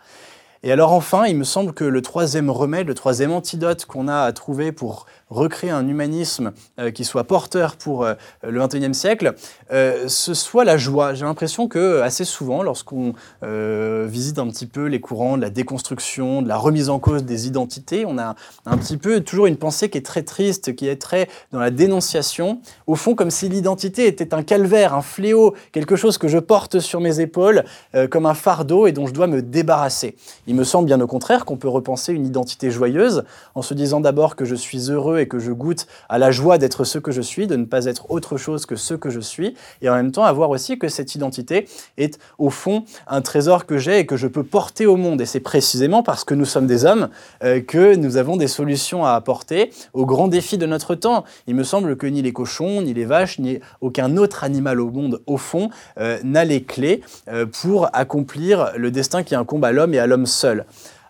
[0.64, 4.22] Et alors enfin, il me semble que le troisième remède, le troisième antidote qu'on a
[4.22, 9.36] à trouver pour recréer un humanisme euh, qui soit porteur pour euh, le XXIe siècle,
[9.72, 11.14] euh, ce soit la joie.
[11.14, 16.42] J'ai l'impression que assez souvent, lorsqu'on visite un petit peu les courants de la déconstruction,
[16.42, 19.90] de la remise en cause des identités, on a un petit peu toujours une pensée
[19.90, 24.08] qui est très triste, qui est très dans la dénonciation, au fond comme si l'identité
[24.08, 27.64] était un calvaire, un fléau, quelque chose que je porte sur mes épaules
[28.10, 30.16] comme un fardeau et dont je dois me débarrasser.
[30.48, 34.00] Il me semble bien au contraire qu'on peut repenser une identité joyeuse en se disant
[34.00, 37.12] d'abord que je suis heureux et que je goûte à la joie d'être ce que
[37.12, 39.96] je suis, de ne pas être autre chose que ce que je suis, et en
[39.96, 44.06] même temps avoir aussi que cette identité est au fond un trésor que j'ai et
[44.06, 45.20] que je peux porter au monde.
[45.20, 47.10] Et c'est précisément parce que nous sommes des hommes
[47.44, 51.26] euh, que nous avons des solutions à apporter aux grands défis de notre temps.
[51.48, 54.92] Il me semble que ni les cochons, ni les vaches, ni aucun autre animal au
[54.92, 59.74] monde, au fond, euh, n'a les clés euh, pour accomplir le destin qui incombe à
[59.74, 60.37] l'homme et à l'homme seul.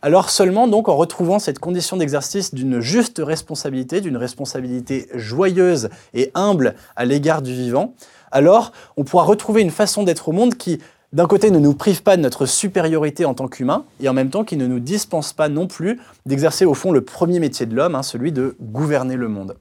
[0.01, 6.31] Alors seulement donc en retrouvant cette condition d'exercice d'une juste responsabilité, d'une responsabilité joyeuse et
[6.35, 7.93] humble à l'égard du vivant,
[8.31, 10.79] alors on pourra retrouver une façon d'être au monde qui
[11.13, 14.29] d'un côté, ne nous prive pas de notre supériorité en tant qu'humain, et en même
[14.29, 17.73] temps qui ne nous dispense pas non plus d'exercer au fond le premier métier de
[17.73, 19.55] l'homme, hein, celui de gouverner le monde.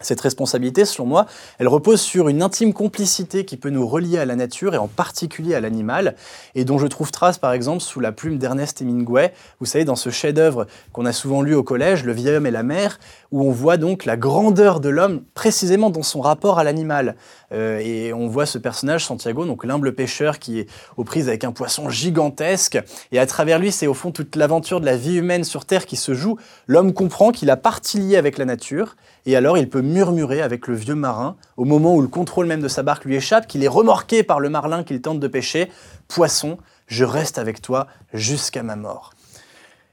[0.00, 1.26] Cette responsabilité, selon moi,
[1.58, 4.88] elle repose sur une intime complicité qui peut nous relier à la nature et en
[4.88, 6.14] particulier à l'animal,
[6.54, 9.96] et dont je trouve trace par exemple sous la plume d'Ernest Hemingway, vous savez, dans
[9.96, 12.98] ce chef-d'œuvre qu'on a souvent lu au collège, Le vieil homme et la mer,
[13.30, 17.16] où on voit donc la grandeur de l'homme précisément dans son rapport à l'animal.
[17.52, 21.44] Euh, et on voit ce personnage, Santiago, donc l'humble pêcheur qui est aux prises avec
[21.44, 22.78] un poisson gigantesque,
[23.12, 25.86] et à travers lui, c'est au fond toute l'aventure de la vie humaine sur Terre
[25.86, 26.38] qui se joue.
[26.66, 30.66] L'homme comprend qu'il a partie liée avec la nature, et alors il peut murmurer avec
[30.66, 33.62] le vieux marin, au moment où le contrôle même de sa barque lui échappe, qu'il
[33.64, 35.70] est remorqué par le marlin qu'il tente de pêcher,
[36.08, 39.12] Poisson, je reste avec toi jusqu'à ma mort.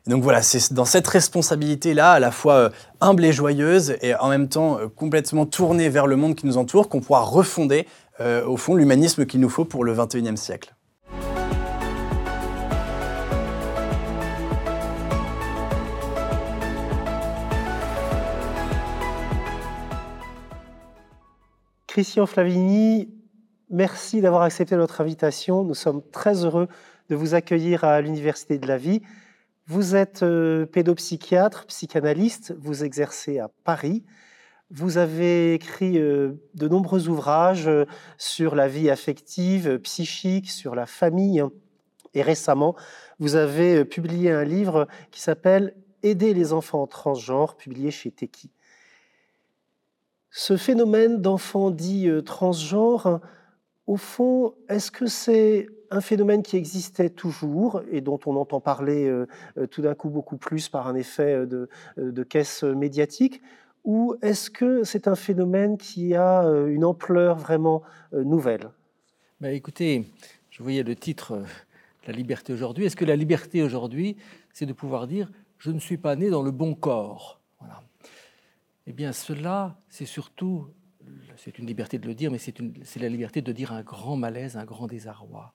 [0.07, 2.69] donc voilà, c'est dans cette responsabilité-là, à la fois euh,
[3.01, 6.57] humble et joyeuse, et en même temps euh, complètement tournée vers le monde qui nous
[6.57, 7.85] entoure, qu'on pourra refonder,
[8.19, 10.76] euh, au fond, l'humanisme qu'il nous faut pour le XXIe siècle.
[21.97, 23.09] Christian Flavigny,
[23.71, 25.63] merci d'avoir accepté notre invitation.
[25.63, 26.67] Nous sommes très heureux
[27.09, 29.01] de vous accueillir à l'Université de la Vie.
[29.65, 34.03] Vous êtes euh, pédopsychiatre, psychanalyste, vous exercez à Paris.
[34.69, 37.85] Vous avez écrit euh, de nombreux ouvrages euh,
[38.19, 41.43] sur la vie affective, psychique, sur la famille.
[42.13, 42.75] Et récemment,
[43.17, 48.51] vous avez publié un livre qui s'appelle Aider les enfants transgenres, publié chez Teki.
[50.39, 53.21] Ce phénomène d'enfants dits euh, transgenres,
[53.87, 59.05] au fond, est-ce que c'est un phénomène qui existait toujours et dont on entend parler
[59.05, 59.25] euh,
[59.57, 61.67] euh, tout d'un coup beaucoup plus par un effet de,
[62.23, 63.41] caisse médiatique
[63.83, 68.69] ou est-ce que c'est un phénomène qui a une ampleur vraiment nouvelle?
[69.41, 70.05] Ben Écoutez,
[70.51, 71.41] je voyais le titre
[72.05, 72.85] La liberté aujourd'hui.
[72.85, 74.17] Est-ce que la liberté aujourd'hui,
[74.53, 77.41] c'est de pouvoir dire je ne suis pas né dans le bon corps.
[78.89, 80.69] Eh bien, cela, c'est surtout,
[81.35, 84.55] c'est une liberté de le dire, mais c'est la liberté de dire un grand malaise,
[84.55, 85.53] un grand désarroi.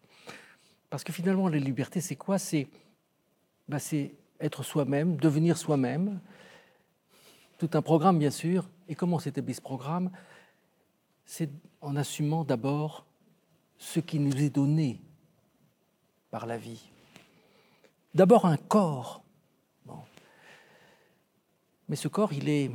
[0.90, 2.36] Parce que finalement, la liberté, c'est quoi?
[3.66, 6.20] Bah, C'est être soi-même, devenir soi-même.
[7.56, 8.68] Tout un programme, bien sûr.
[8.86, 10.10] Et comment s'établit ce programme?
[11.24, 11.48] C'est
[11.80, 13.06] en assumant d'abord
[13.78, 15.00] ce qui nous est donné
[16.30, 16.90] par la vie.
[18.14, 19.24] D'abord un corps.
[21.88, 22.70] Mais ce corps, il est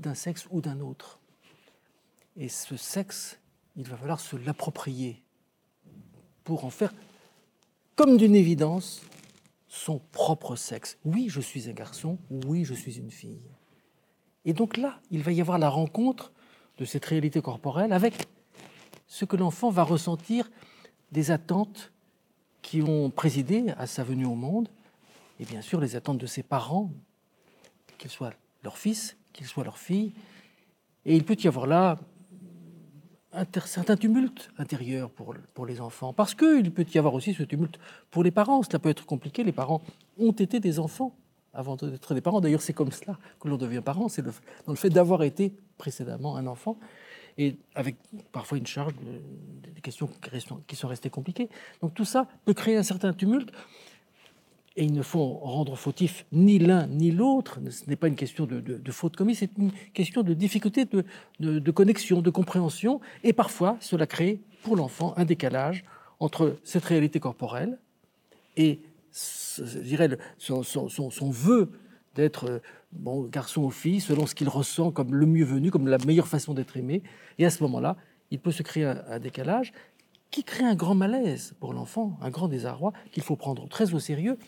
[0.00, 1.18] d'un sexe ou d'un autre.
[2.36, 3.38] Et ce sexe,
[3.76, 5.22] il va falloir se l'approprier
[6.44, 6.94] pour en faire,
[7.94, 9.02] comme d'une évidence,
[9.68, 10.98] son propre sexe.
[11.04, 13.42] Oui, je suis un garçon, oui, je suis une fille.
[14.44, 16.32] Et donc là, il va y avoir la rencontre
[16.78, 18.28] de cette réalité corporelle avec
[19.06, 20.50] ce que l'enfant va ressentir
[21.12, 21.92] des attentes
[22.62, 24.68] qui ont présidé à sa venue au monde,
[25.38, 26.90] et bien sûr les attentes de ses parents,
[27.98, 28.32] qu'ils soient
[28.62, 30.12] leur fils, qu'ils soient leur fille.
[31.04, 31.98] Et il peut y avoir là
[33.32, 37.42] un certain tumulte intérieur pour, pour les enfants, parce qu'il peut y avoir aussi ce
[37.42, 37.78] tumulte
[38.10, 38.62] pour les parents.
[38.62, 39.44] Cela peut être compliqué.
[39.44, 39.82] Les parents
[40.18, 41.14] ont été des enfants
[41.52, 42.40] avant d'être des parents.
[42.40, 44.32] D'ailleurs, c'est comme cela que l'on devient parent, c'est dans
[44.68, 46.78] le fait d'avoir été précédemment un enfant,
[47.38, 47.96] et avec
[48.32, 48.94] parfois une charge,
[49.74, 50.08] des questions
[50.66, 51.48] qui sont restées compliquées.
[51.82, 53.52] Donc tout ça peut créer un certain tumulte.
[54.78, 57.58] Et il ne faut rendre fautif ni l'un ni l'autre.
[57.70, 62.20] Ce n'est pas une question de, faute commise, c'est une question de difficulté de, connexion,
[62.20, 63.00] de compréhension.
[63.24, 65.84] Et parfois, cela crée pour l'enfant un décalage
[66.20, 67.78] entre cette réalité corporelle
[68.58, 68.80] et,
[69.82, 71.70] dirais, son, son, vœu
[72.14, 72.60] d'être
[72.92, 76.28] bon, garçon ou fille, selon ce qu'il ressent comme le mieux venu, comme la meilleure
[76.28, 77.02] façon d'être aimé.
[77.38, 77.96] Et à ce moment-là,
[78.30, 79.72] il peut se créer un décalage
[80.30, 83.98] qui crée un grand malaise pour l'enfant, un grand désarroi qu'il faut prendre très au
[83.98, 84.38] sérieux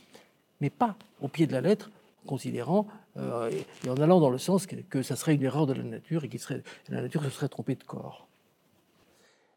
[0.61, 1.91] mais pas au pied de la lettre,
[2.27, 2.87] considérant
[3.17, 3.51] euh,
[3.85, 6.29] et en allant dans le sens que, ça serait une erreur de la nature et
[6.29, 6.37] que
[6.91, 8.29] la nature se serait trompée de corps.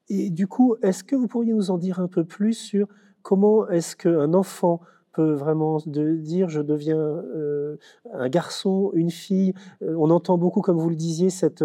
[0.09, 2.87] Et du coup, est-ce que vous pourriez nous en dire un peu plus sur
[3.21, 4.81] comment est-ce qu'un enfant
[5.13, 7.77] peut vraiment dire je deviens euh,
[8.13, 9.53] un garçon, une fille.
[9.81, 11.63] Euh, on entend beaucoup, comme vous le disiez, cette,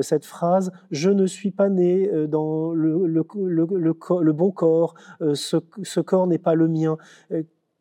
[0.00, 6.26] cette phrase je ne suis pas né dans le, le, le, bon corps, ce corps
[6.26, 6.98] n'est pas le mien.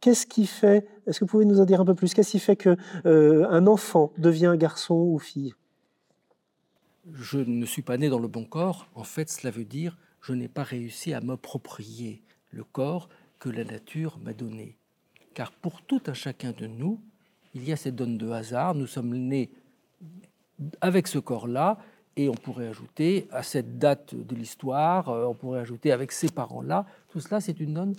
[0.07, 2.39] Qu'est-ce qui fait, est-ce que vous pouvez nous en dire un peu plus, qu'est-ce qui
[2.39, 5.53] fait qu'un un enfant devient garçon ou fille?
[7.11, 8.87] Je ne suis pas né dans le bon corps.
[8.95, 13.65] En fait, cela veut dire je n'ai pas réussi à m'approprier le corps que la
[13.65, 14.77] nature m'a donné.
[15.33, 17.01] Car pour tout un chacun de nous,
[17.53, 18.75] il y a cette donne de hasard.
[18.75, 19.51] Nous sommes nés
[20.79, 21.79] avec ce corps-là,
[22.15, 26.29] et on pourrait ajouter à cette date de l'histoire, euh, on pourrait ajouter avec ces
[26.29, 26.85] parents-là.
[27.09, 27.93] Tout cela, c'est une donne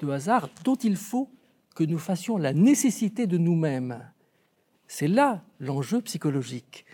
[0.00, 1.30] de hasard dont il faut
[1.76, 4.10] que nous fassions la nécessité de nous-mêmes.
[4.88, 6.86] C'est là l'enjeu psychologique.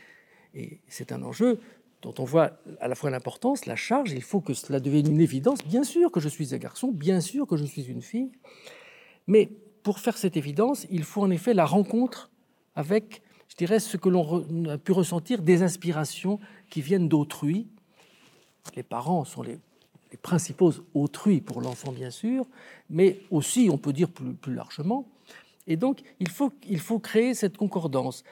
[0.55, 1.61] Et c'est un enjeu
[2.03, 5.21] dont on voit à la fois l'importance, la charge, il faut que cela devienne une
[5.21, 5.61] évidence.
[5.65, 8.33] Bien sûr que je suis un garçon, bien sûr que je suis une fille,
[9.29, 9.51] mais
[9.85, 12.31] pour faire cette évidence, il faut en effet la rencontre
[12.75, 17.69] avec, je dirais, ce que l'on a pu ressentir des inspirations qui viennent d'autrui.
[18.75, 19.59] Les parents sont les,
[20.17, 22.47] principaux autrui pour l'enfant, bien sûr,
[22.91, 25.07] mais aussi, on peut dire plus, plus largement.
[25.67, 28.25] Et donc, il faut, il faut créer cette concordance.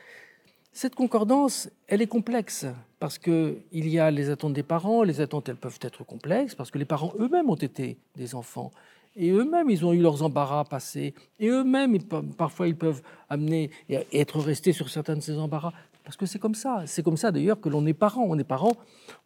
[0.73, 2.67] Cette concordance, elle est complexe
[2.99, 6.71] parce qu'il y a les attentes des parents, les attentes, elles peuvent être complexes parce
[6.71, 8.71] que les parents eux-mêmes ont été des enfants
[9.17, 11.99] et eux-mêmes, ils ont eu leurs embarras passés et eux-mêmes,
[12.37, 15.73] parfois, ils peuvent amener et être restés sur certains de ces embarras
[16.05, 16.85] parce que c'est comme ça.
[16.87, 18.25] C'est comme ça d'ailleurs que l'on est parent.
[18.29, 18.73] On est parent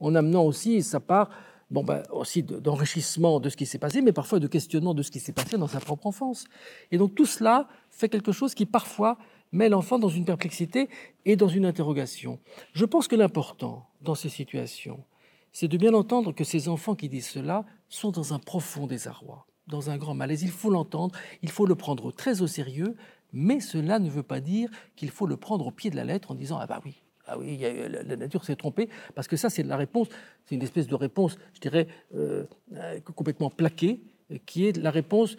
[0.01, 1.31] en amenant aussi sa part
[1.75, 5.11] bon, ben, aussi d'enrichissement de ce qui s'est passé, mais parfois de questionnement de ce
[5.11, 6.45] qui s'est passé dans sa propre enfance.
[6.93, 9.19] Et donc tout cela fait quelque chose qui parfois
[9.51, 10.89] met l'enfant dans une perplexité
[11.25, 12.39] et dans une interrogation.
[12.75, 15.03] Je pense que l'important dans ces situations,
[15.53, 19.47] c'est de bien entendre que ces enfants qui disent cela sont dans un profond désarroi,
[19.67, 20.43] dans un grand malaise.
[20.43, 22.97] Il faut l'entendre, il faut le prendre très au sérieux,
[23.33, 26.31] mais cela ne veut pas dire qu'il faut le prendre au pied de la lettre
[26.31, 29.63] en disant Ah bah oui, ah oui, la nature s'est trompée, parce que ça, c'est
[29.63, 30.09] la réponse,
[30.45, 32.45] c'est une espèce de réponse, je dirais, euh,
[32.75, 34.01] euh, complètement plaquée,
[34.47, 35.37] qui est la réponse,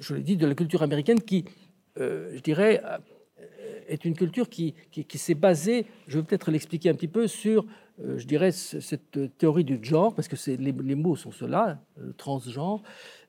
[0.00, 1.44] je l'ai dit, de la culture américaine qui,
[1.98, 2.82] euh, je dirais,
[3.88, 7.64] est une culture qui, qui, s'est basée, je vais peut-être l'expliquer un petit peu, sur,
[8.02, 12.82] euh, je dirais, cette théorie du genre, parce que les, mots sont ceux-là, euh, transgenre,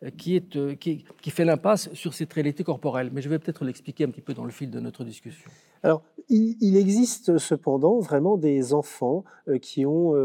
[0.04, 3.10] euh, qui, est, qui, qui, fait l'impasse sur cette réalité corporelle.
[3.14, 5.50] Mais je vais peut-être l'expliquer un petit peu dans le fil de notre discussion.
[5.86, 9.24] Alors, il, existe cependant vraiment des enfants
[9.62, 10.16] qui ont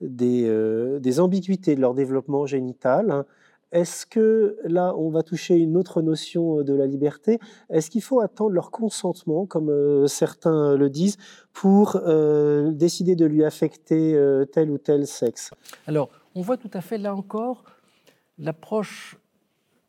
[0.00, 3.24] des, des, ambiguïtés de leur développement génital.
[3.72, 7.38] Est-ce que là, on va toucher une autre notion euh, de la liberté?
[7.68, 11.18] Est-ce qu'il faut attendre leur consentement, comme euh, certains le disent,
[11.52, 14.18] pour euh, décider de lui affecter
[14.52, 15.52] tel ou tel sexe?
[15.86, 17.64] Alors, on voit tout à fait là encore
[18.38, 19.16] l'approche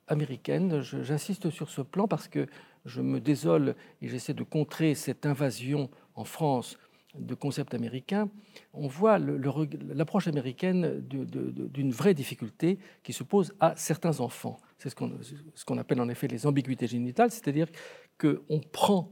[0.08, 0.82] américaine.
[0.82, 2.47] J'insiste sur ce plan parce que
[2.86, 6.77] je me désole et j'essaie de contrer cette invasion en France
[7.17, 8.29] de concepts américains,
[8.73, 14.59] on voit l'approche américaine d'une vraie difficulté qui se pose à certains enfants.
[14.77, 17.67] C'est ce qu'on appelle en effet les ambiguïtés génitales, c'est-à-dire
[18.17, 19.11] qu'on prend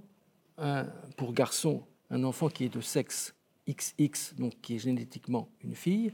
[1.17, 3.35] pour garçon un enfant qui est de sexe
[3.67, 6.13] XX, donc qui est génétiquement une fille,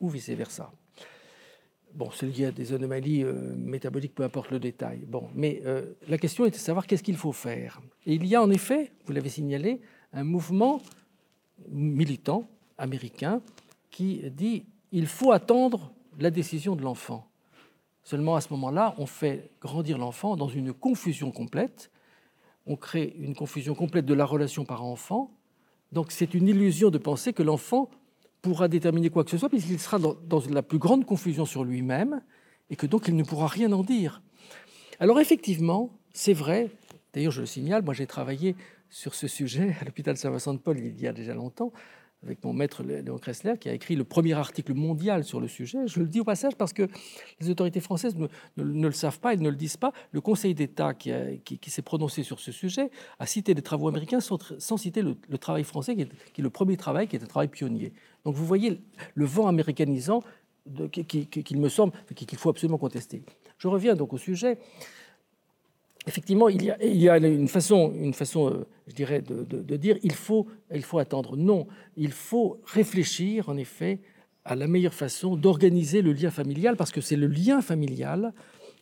[0.00, 0.72] ou vice-versa.
[1.94, 5.00] Bon, c'est lié à des anomalies euh, métaboliques, peu importe le détail.
[5.06, 7.82] Bon, mais euh, la question est de savoir qu'est-ce qu'il faut faire.
[8.06, 9.80] Et il y a en effet, vous l'avez signalé,
[10.14, 10.80] un mouvement
[11.68, 13.42] militant américain
[13.90, 17.28] qui dit il faut attendre la décision de l'enfant.
[18.04, 21.90] Seulement à ce moment-là, on fait grandir l'enfant dans une confusion complète.
[22.66, 25.30] On crée une confusion complète de la relation parent-enfant.
[25.92, 27.90] Donc c'est une illusion de penser que l'enfant
[28.42, 32.20] pourra déterminer quoi que ce soit, puisqu'il sera dans, la plus grande confusion sur lui-même
[32.68, 34.20] et que donc il ne pourra rien en dire.
[35.00, 36.70] Alors effectivement, c'est vrai,
[37.14, 38.56] d'ailleurs je le signale, moi j'ai travaillé
[38.90, 41.72] sur ce sujet à l'hôpital Saint-Vincent-de-Paul il y a déjà longtemps,
[42.24, 45.78] avec mon maître Léon Kressler, qui a écrit le premier article mondial sur le sujet.
[45.86, 46.88] Je le dis au passage parce que
[47.40, 49.92] les autorités françaises ne, le savent pas, elles ne le disent pas.
[50.12, 51.10] Le Conseil d'État qui,
[51.66, 55.96] s'est prononcé sur ce sujet a cité des travaux américains sans, citer le, travail français,
[55.96, 57.92] qui est, le premier travail, qui est un travail pionnier.
[58.24, 58.80] Donc vous voyez
[59.14, 60.22] le vent américanisant
[60.90, 63.22] qu'il me semble qu'il faut absolument contester.
[63.58, 64.58] Je reviens donc au sujet
[66.06, 70.46] effectivement, il y, a, une façon, une façon euh, je dirais, de, dire il faut,
[70.74, 71.36] il faut attendre.
[71.36, 71.66] Non,
[71.96, 74.00] il faut réfléchir, en effet,
[74.44, 78.32] à la meilleure façon d'organiser le lien familial, parce que c'est le lien familial,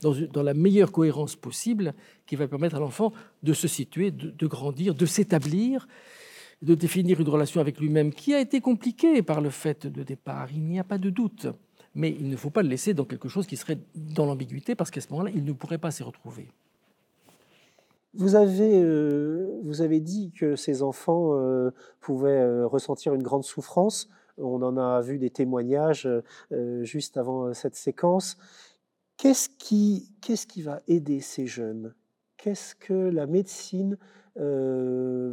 [0.00, 1.92] dans, la meilleure cohérence possible,
[2.26, 3.12] qui va permettre à l'enfant
[3.42, 5.86] de se situer, de, grandir, de s'établir,
[6.62, 10.48] de définir une relation avec lui-même qui a été compliquée par le fait de départ.
[10.52, 11.46] Il n'y a pas de doute.
[11.94, 14.90] Mais il ne faut pas le laisser dans quelque chose qui serait dans l'ambiguïté, parce
[14.90, 16.48] qu'à ce moment-là, il ne pourrait pas s'y retrouver.
[18.14, 23.44] Vous avez, euh, vous avez dit que ces enfants euh, pouvaient euh, ressentir une grande
[23.44, 24.08] souffrance.
[24.36, 26.08] On en a vu des témoignages
[26.80, 28.38] juste avant cette séquence.
[29.18, 31.94] Qu'est-ce qui, qu'est-ce qui va aider ces jeunes?
[32.38, 33.98] Qu'est-ce que la médecine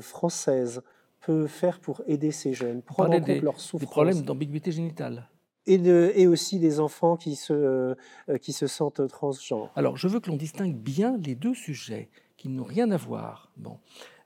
[0.01, 0.81] française
[1.27, 5.27] peut faire pour aider ces jeunes, prendre en compte leurs souffrances Des problèmes d'ambiguïté génitale
[5.65, 7.93] et, de, et, aussi des enfants qui se,
[8.41, 9.69] qui se sentent transgenres.
[9.75, 12.07] Alors, je veux que l'on distingue bien les deux sujets
[12.37, 13.51] qui n'ont rien à voir.
[13.57, 13.77] Bon,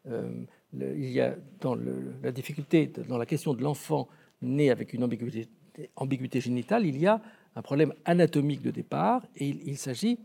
[0.08, 1.76] euh, il y a dans
[2.22, 4.08] la difficulté, dans la question de l'enfant
[4.44, 5.50] né avec une ambiguïté,
[5.96, 7.20] ambiguïté, génitale, il y a
[7.56, 10.20] un problème anatomique de départ et il, s'agit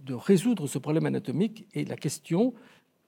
[0.00, 2.54] de résoudre ce problème anatomique et la question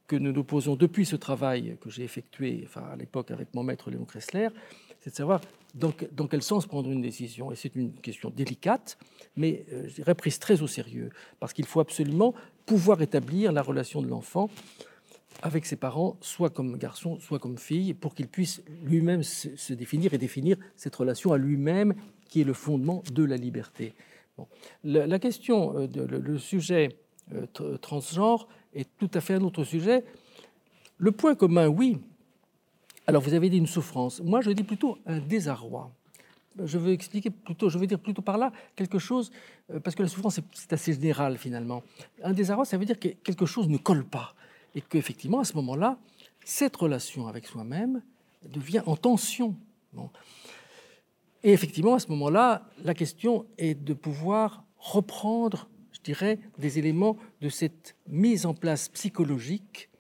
[0.07, 3.63] que nous nous posons depuis ce travail que j'ai effectué enfin, à l'époque avec mon
[3.63, 4.49] maître Léon Kressler,
[5.01, 5.41] c'est de savoir
[5.75, 7.53] dans, quel sens prendre une décision.
[7.53, 8.97] Et c'est une question délicate,
[9.37, 12.35] mais euh, je dirais prise très au sérieux, parce qu'il faut absolument
[12.65, 14.49] pouvoir établir la relation de l'enfant
[15.43, 20.15] avec ses parents, soit comme garçon, soit comme fille, pour qu'il puisse lui-même se, définir
[20.15, 21.95] et définir cette relation à lui-même
[22.29, 23.95] qui est le fondement de la liberté.
[24.85, 26.97] La, question, euh, le, sujet
[27.33, 30.05] euh, transgenre est tout à fait un autre sujet.
[30.99, 31.99] Le point commun, oui.
[33.07, 34.21] Alors vous avez dit une souffrance.
[34.21, 35.91] Moi, je dis plutôt un désarroi
[36.63, 39.31] je veux expliquer plutôt, je veux dire plutôt par là quelque chose,
[39.73, 41.83] euh, parce que la souffrance, c'est assez général finalement.
[42.23, 44.35] Un désarroi, ça veut dire que quelque chose ne colle pas.
[44.75, 45.99] Et qu'effectivement, à ce moment-là,
[46.45, 48.03] cette relation avec soi-même
[48.45, 49.57] devient en tension.
[51.43, 55.69] Et effectivement, à ce moment-là, la question est de pouvoir reprendre,
[56.05, 59.91] dirais, des éléments de cette mise en place psychologique,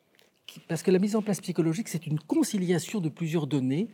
[0.68, 3.88] parce que la mise en place psychologique, c'est une conciliation de plusieurs données,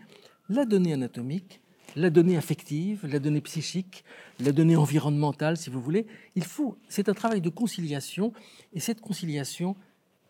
[0.49, 1.61] la donnée anatomique,
[1.97, 4.05] la donnée affective, la donnée psychique,
[4.39, 6.07] la donnée environnementale, si vous voulez.
[6.35, 8.33] Il faut, c'est un travail de conciliation,
[8.73, 9.77] et cette conciliation,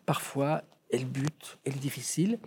[0.05, 2.39] parfois, elle bute, elle est difficile.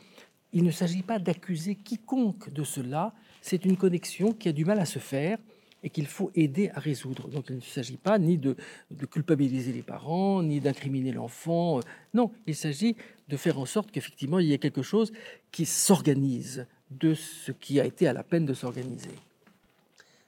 [0.52, 4.78] Il ne s'agit pas d'accuser quiconque de cela, c'est une connexion qui a du mal
[4.78, 5.38] à se faire
[5.84, 7.28] et qu'il faut aider à résoudre.
[7.28, 8.56] Donc il ne s'agit pas ni de,
[8.90, 11.80] de culpabiliser les parents, ni d'incriminer l'enfant.
[12.14, 12.96] Non, il s'agit
[13.28, 15.12] de faire en sorte qu'effectivement il y ait quelque chose
[15.52, 19.10] qui s'organise, de ce qui a été à la peine de s'organiser.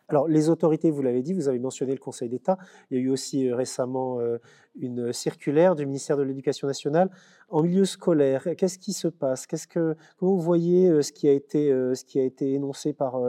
[0.08, 2.58] Alors, les autorités, vous l'avez dit, vous avez mentionné le Conseil d'État.
[2.90, 4.38] Il y a eu aussi euh, récemment euh,
[4.78, 7.10] une circulaire du ministère de l'Éducation nationale
[7.48, 8.46] en milieu scolaire.
[8.56, 9.48] Qu'est-ce qui se passe?
[9.48, 12.92] Qu'est-ce que, Comment vous voyez euh, ce qui a été, ce qui a été énoncé
[12.92, 13.20] par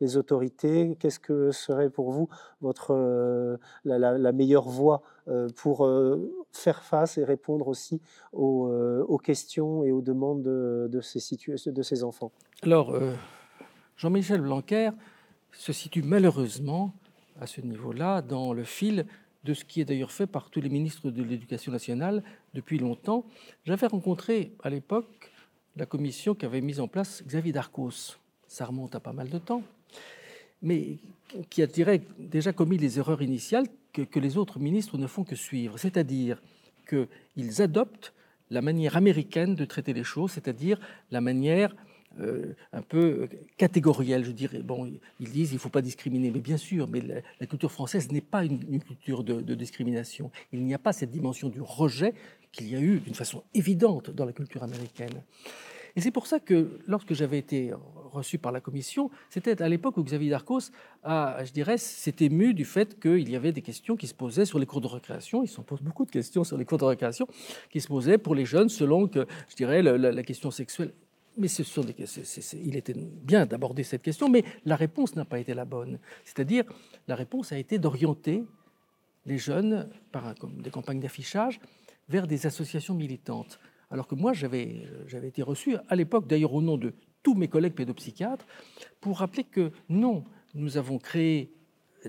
[0.00, 0.96] les autorités?
[0.98, 2.28] Qu'est-ce que serait pour vous
[2.60, 5.02] votre, la, meilleure voie
[5.56, 5.88] pour
[6.52, 8.00] faire face et répondre aussi
[8.32, 12.32] aux, questions et aux demandes de, ces enfants?
[12.62, 12.96] Alors,
[13.96, 14.90] Jean-Michel Blanquer
[15.56, 16.92] se situe malheureusement
[17.40, 19.06] à ce niveau-là dans le fil
[19.44, 22.22] de ce qui est d'ailleurs fait par tous les ministres de l'Éducation nationale
[22.54, 23.24] depuis longtemps.
[23.64, 25.30] J'avais rencontré à l'époque
[25.76, 28.18] la commission qui avait mis en place Xavier Darcos.
[28.46, 29.62] Ça remonte à pas mal de temps,
[30.62, 30.98] mais
[31.50, 35.78] qui a déjà commis les erreurs initiales que les autres ministres ne font que suivre,
[35.78, 36.42] c'est-à-dire
[36.88, 38.12] qu'ils adoptent
[38.50, 40.80] la manière américaine de traiter les choses, c'est-à-dire
[41.10, 41.74] la manière
[42.20, 44.60] euh, un peu catégoriel, je dirais.
[44.60, 44.90] Bon,
[45.20, 48.20] ils disent il ne faut pas discriminer, mais bien sûr, mais la, culture française n'est
[48.20, 50.30] pas une, culture de, discrimination.
[50.52, 52.14] Il n'y a pas cette dimension du rejet
[52.52, 55.22] qu'il y a eu d'une façon évidente dans la culture américaine.
[55.96, 57.72] Et c'est pour ça que lorsque j'avais été
[58.12, 60.70] reçu par la commission, c'était à l'époque où Xavier Darcos
[61.04, 64.44] a, je dirais, s'est ému du fait qu'il y avait des questions qui se posaient
[64.44, 65.42] sur les cours de récréation.
[65.44, 67.28] Il s'en pose beaucoup de questions sur les cours de récréation
[67.70, 70.92] qui se posaient pour les jeunes selon que, je dirais, la question sexuelle
[71.36, 75.98] mais il était bien d'aborder cette question, mais la réponse n'a pas été la bonne.
[76.24, 76.64] C'est-à-dire,
[77.08, 78.44] la réponse a été d'orienter
[79.26, 81.60] les jeunes, par des campagnes d'affichage,
[82.08, 83.58] vers des associations militantes.
[83.90, 84.86] Alors que moi, j'avais
[85.22, 88.46] été reçu, à l'époque, d'ailleurs au nom de tous mes collègues pédopsychiatres,
[89.00, 90.24] pour rappeler que non,
[90.54, 91.52] nous avons créé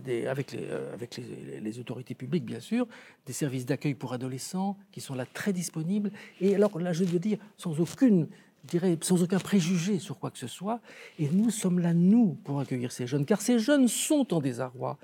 [0.07, 2.86] euh, avec les, les, autorités publiques, bien sûr,
[3.26, 6.11] des services d'accueil pour adolescents qui sont là très disponibles.
[6.41, 8.28] Et alors là, je veux dire, sans aucune
[8.66, 10.80] dirais, sans aucun préjugé sur quoi que ce soit.
[11.20, 14.97] Et nous sommes là, nous, pour accueillir ces jeunes, car ces jeunes sont en désarroi.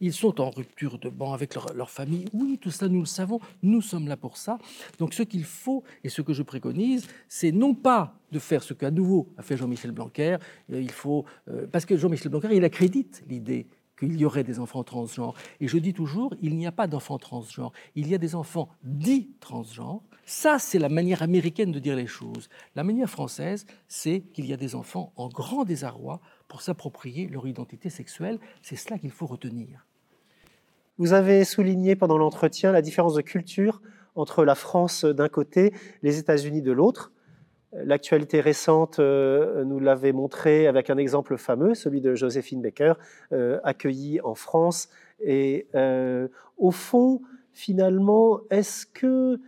[0.00, 2.26] Ils sont en rupture de banc avec leur, famille.
[2.32, 3.40] Oui, tout ça, nous le savons.
[3.62, 4.58] Nous sommes là pour ça.
[4.98, 8.74] Donc, ce qu'il faut, et ce que je préconise, c'est non pas de faire ce
[8.74, 10.36] qu'à nouveau a fait Jean-Michel Blanquer.
[10.72, 13.66] Euh, il faut, euh, parce que Jean-Michel Blanquer, il accrédite l'idée
[13.98, 15.34] qu'il y aurait des enfants transgenres.
[15.60, 17.72] Et je dis toujours, il n'y a pas d'enfants transgenres.
[17.94, 22.06] Il y a des enfants dits transgenres ça, c'est la manière américaine de dire les
[22.06, 22.50] choses.
[22.76, 27.46] La manière française, c'est qu'il y a des enfants en grand désarroi pour s'approprier leur
[27.46, 28.38] identité sexuelle.
[28.60, 29.86] C'est cela qu'il faut retenir.
[30.98, 33.80] Vous avez souligné pendant l'entretien la différence de culture
[34.16, 35.72] entre la France d'un côté,
[36.02, 37.10] les États-Unis de l'autre.
[37.72, 42.94] L'actualité récente euh, nous l'avait montré avec un exemple fameux, celui de Joséphine Baker,
[43.32, 44.88] euh, accueillie en France.
[45.22, 47.20] Et euh, au fond,
[47.52, 49.38] finalement, est-ce qu'il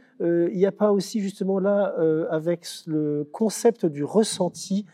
[0.55, 1.95] n'y a pas aussi justement là,
[2.31, 4.85] avec le concept du ressenti,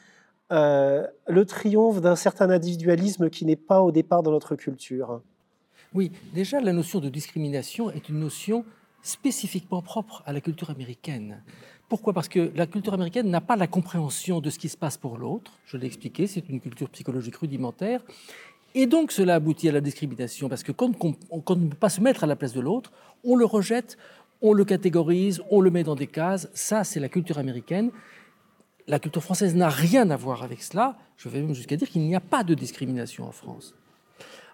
[0.51, 5.21] le triomphe d'un certain individualisme qui n'est pas au départ dans notre culture?
[5.95, 8.65] Oui, déjà la notion de discrimination est une notion
[9.03, 11.43] spécifiquement propre à la culture américaine.
[11.89, 12.13] Pourquoi?
[12.13, 15.19] Parce que la culture américaine n'a pas la compréhension de ce qui se passe pour
[15.19, 15.53] l'autre.
[15.67, 18.01] Je l'ai expliqué, c'est une culture psychologique rudimentaire.
[18.75, 20.93] Et donc cela aboutit à la discrimination, parce que quand,
[21.31, 22.93] on ne peut pas se mettre à la place de l'autre,
[23.25, 23.97] on le rejette,
[24.43, 26.51] on le catégorise, on le met dans des cases.
[26.55, 27.91] Ça, c'est la culture américaine.
[28.89, 30.97] La culture française n'a rien à voir avec cela.
[31.17, 33.75] Je vais même jusqu'à dire qu'il n'y a pas de discrimination en France.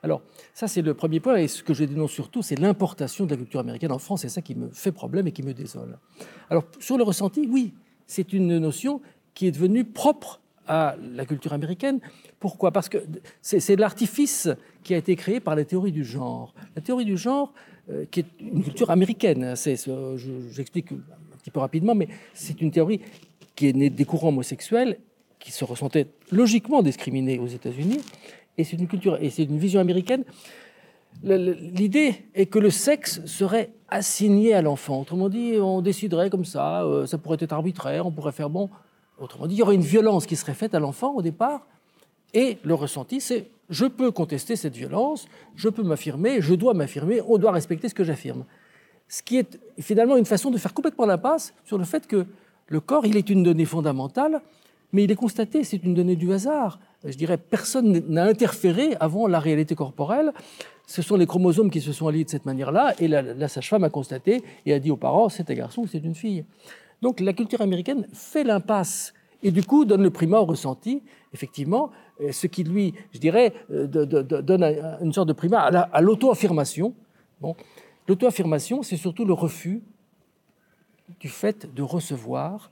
[0.03, 0.23] Alors,
[0.53, 1.37] ça, c'est le premier point.
[1.37, 4.23] Et ce que je dénonce surtout, c'est l'importation de la culture américaine en France.
[4.23, 5.99] C'est ça qui me fait problème et qui me désole.
[6.51, 7.73] Alors, sur le ressenti, oui,
[8.07, 9.01] c'est une notion
[9.35, 12.01] qui est devenue propre à la culture américaine.
[12.41, 12.73] Pourquoi?
[12.73, 12.99] Parce que
[13.41, 14.49] c'est l'artifice
[14.83, 16.55] qui a été créé par la théorie du genre.
[16.77, 17.53] La théorie du genre,
[17.91, 23.01] euh, qui est une culture américaine, j'explique un petit peu rapidement, mais c'est une théorie
[23.57, 24.99] qui est née des courants homosexuels
[25.39, 28.01] qui se ressentaient logiquement discriminés aux États-Unis
[28.59, 30.25] et c'est une culture, et c'est une vision américaine.
[31.23, 35.01] L'idée est que le sexe serait assigné à l'enfant.
[35.01, 38.71] Autrement dit, on déciderait comme ça, euh, ça pourrait être arbitraire, on pourrait faire bon.
[39.19, 41.67] Autrement dit, il y aurait une violence qui serait faite à l'enfant au départ,
[42.35, 47.21] et le ressenti, c'est je peux contester cette violence, je peux m'affirmer, je dois m'affirmer,
[47.27, 48.45] on doit respecter ce que j'affirme.
[49.09, 52.27] Ce qui est finalement une façon de faire complètement l'impasse sur le fait que
[52.69, 54.41] le corps, il est une donnée fondamentale,
[54.93, 59.27] mais il est constaté, c'est une donnée du hasard je dirais, personne n'a interféré avant
[59.27, 60.33] la réalité corporelle.
[60.87, 63.91] Ce sont les chromosomes qui se sont alliés de cette manière-là, et la, sage-femme a
[63.91, 66.45] constaté et a dit aux parents, c'est un garçon ou c'est une fille.
[67.01, 69.13] Donc la culture américaine fait l'impasse
[69.43, 71.91] et du coup donne le primat au ressenti, effectivement,
[72.31, 74.63] ce qui lui, je dirais, euh, donne
[75.01, 76.95] une sorte de primat à l'auto-affirmation.
[77.41, 77.57] Bon.
[78.07, 79.83] L'auto-affirmation, c'est surtout le refus
[81.19, 82.71] du fait de recevoir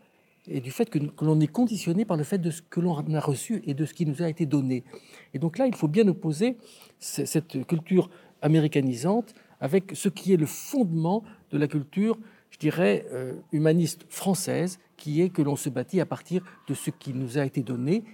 [0.50, 3.20] et du fait que, l'on est conditionné par le fait de ce que l'on a
[3.20, 4.84] reçu et de ce qui nous a été donné.
[5.32, 6.56] Et donc là, il faut bien opposer
[6.98, 8.10] cette culture
[8.42, 12.18] américanisante avec ce qui est le fondement de la culture,
[12.50, 16.90] je dirais, euh, humaniste française, qui est que l'on se bâtit à partir de ce
[16.90, 18.04] qui nous a été donné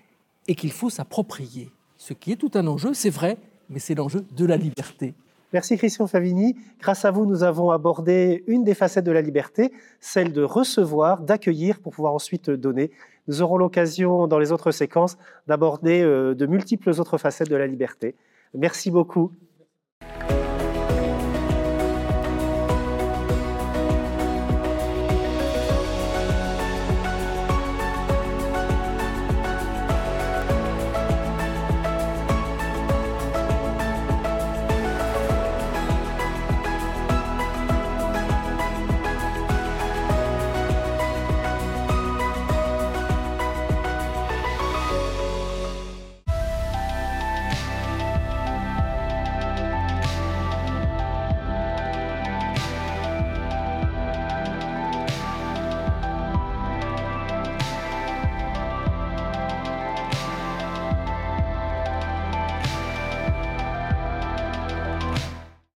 [0.47, 1.71] et qu'il faut s'approprier.
[1.97, 3.39] Ce qui est tout un enjeu, c'est vrai,
[3.71, 5.15] mais c'est l'enjeu de la liberté.
[5.57, 6.55] Merci Christian Favini.
[6.81, 11.23] Grâce à vous, nous avons abordé une des facettes de la liberté, celle de recevoir,
[11.23, 12.91] d'accueillir pour pouvoir ensuite donner.
[13.27, 17.67] Nous aurons l'occasion dans les autres séquences d'aborder euh, de multiples autres facettes de la
[17.67, 18.17] liberté.
[18.53, 19.33] Merci beaucoup.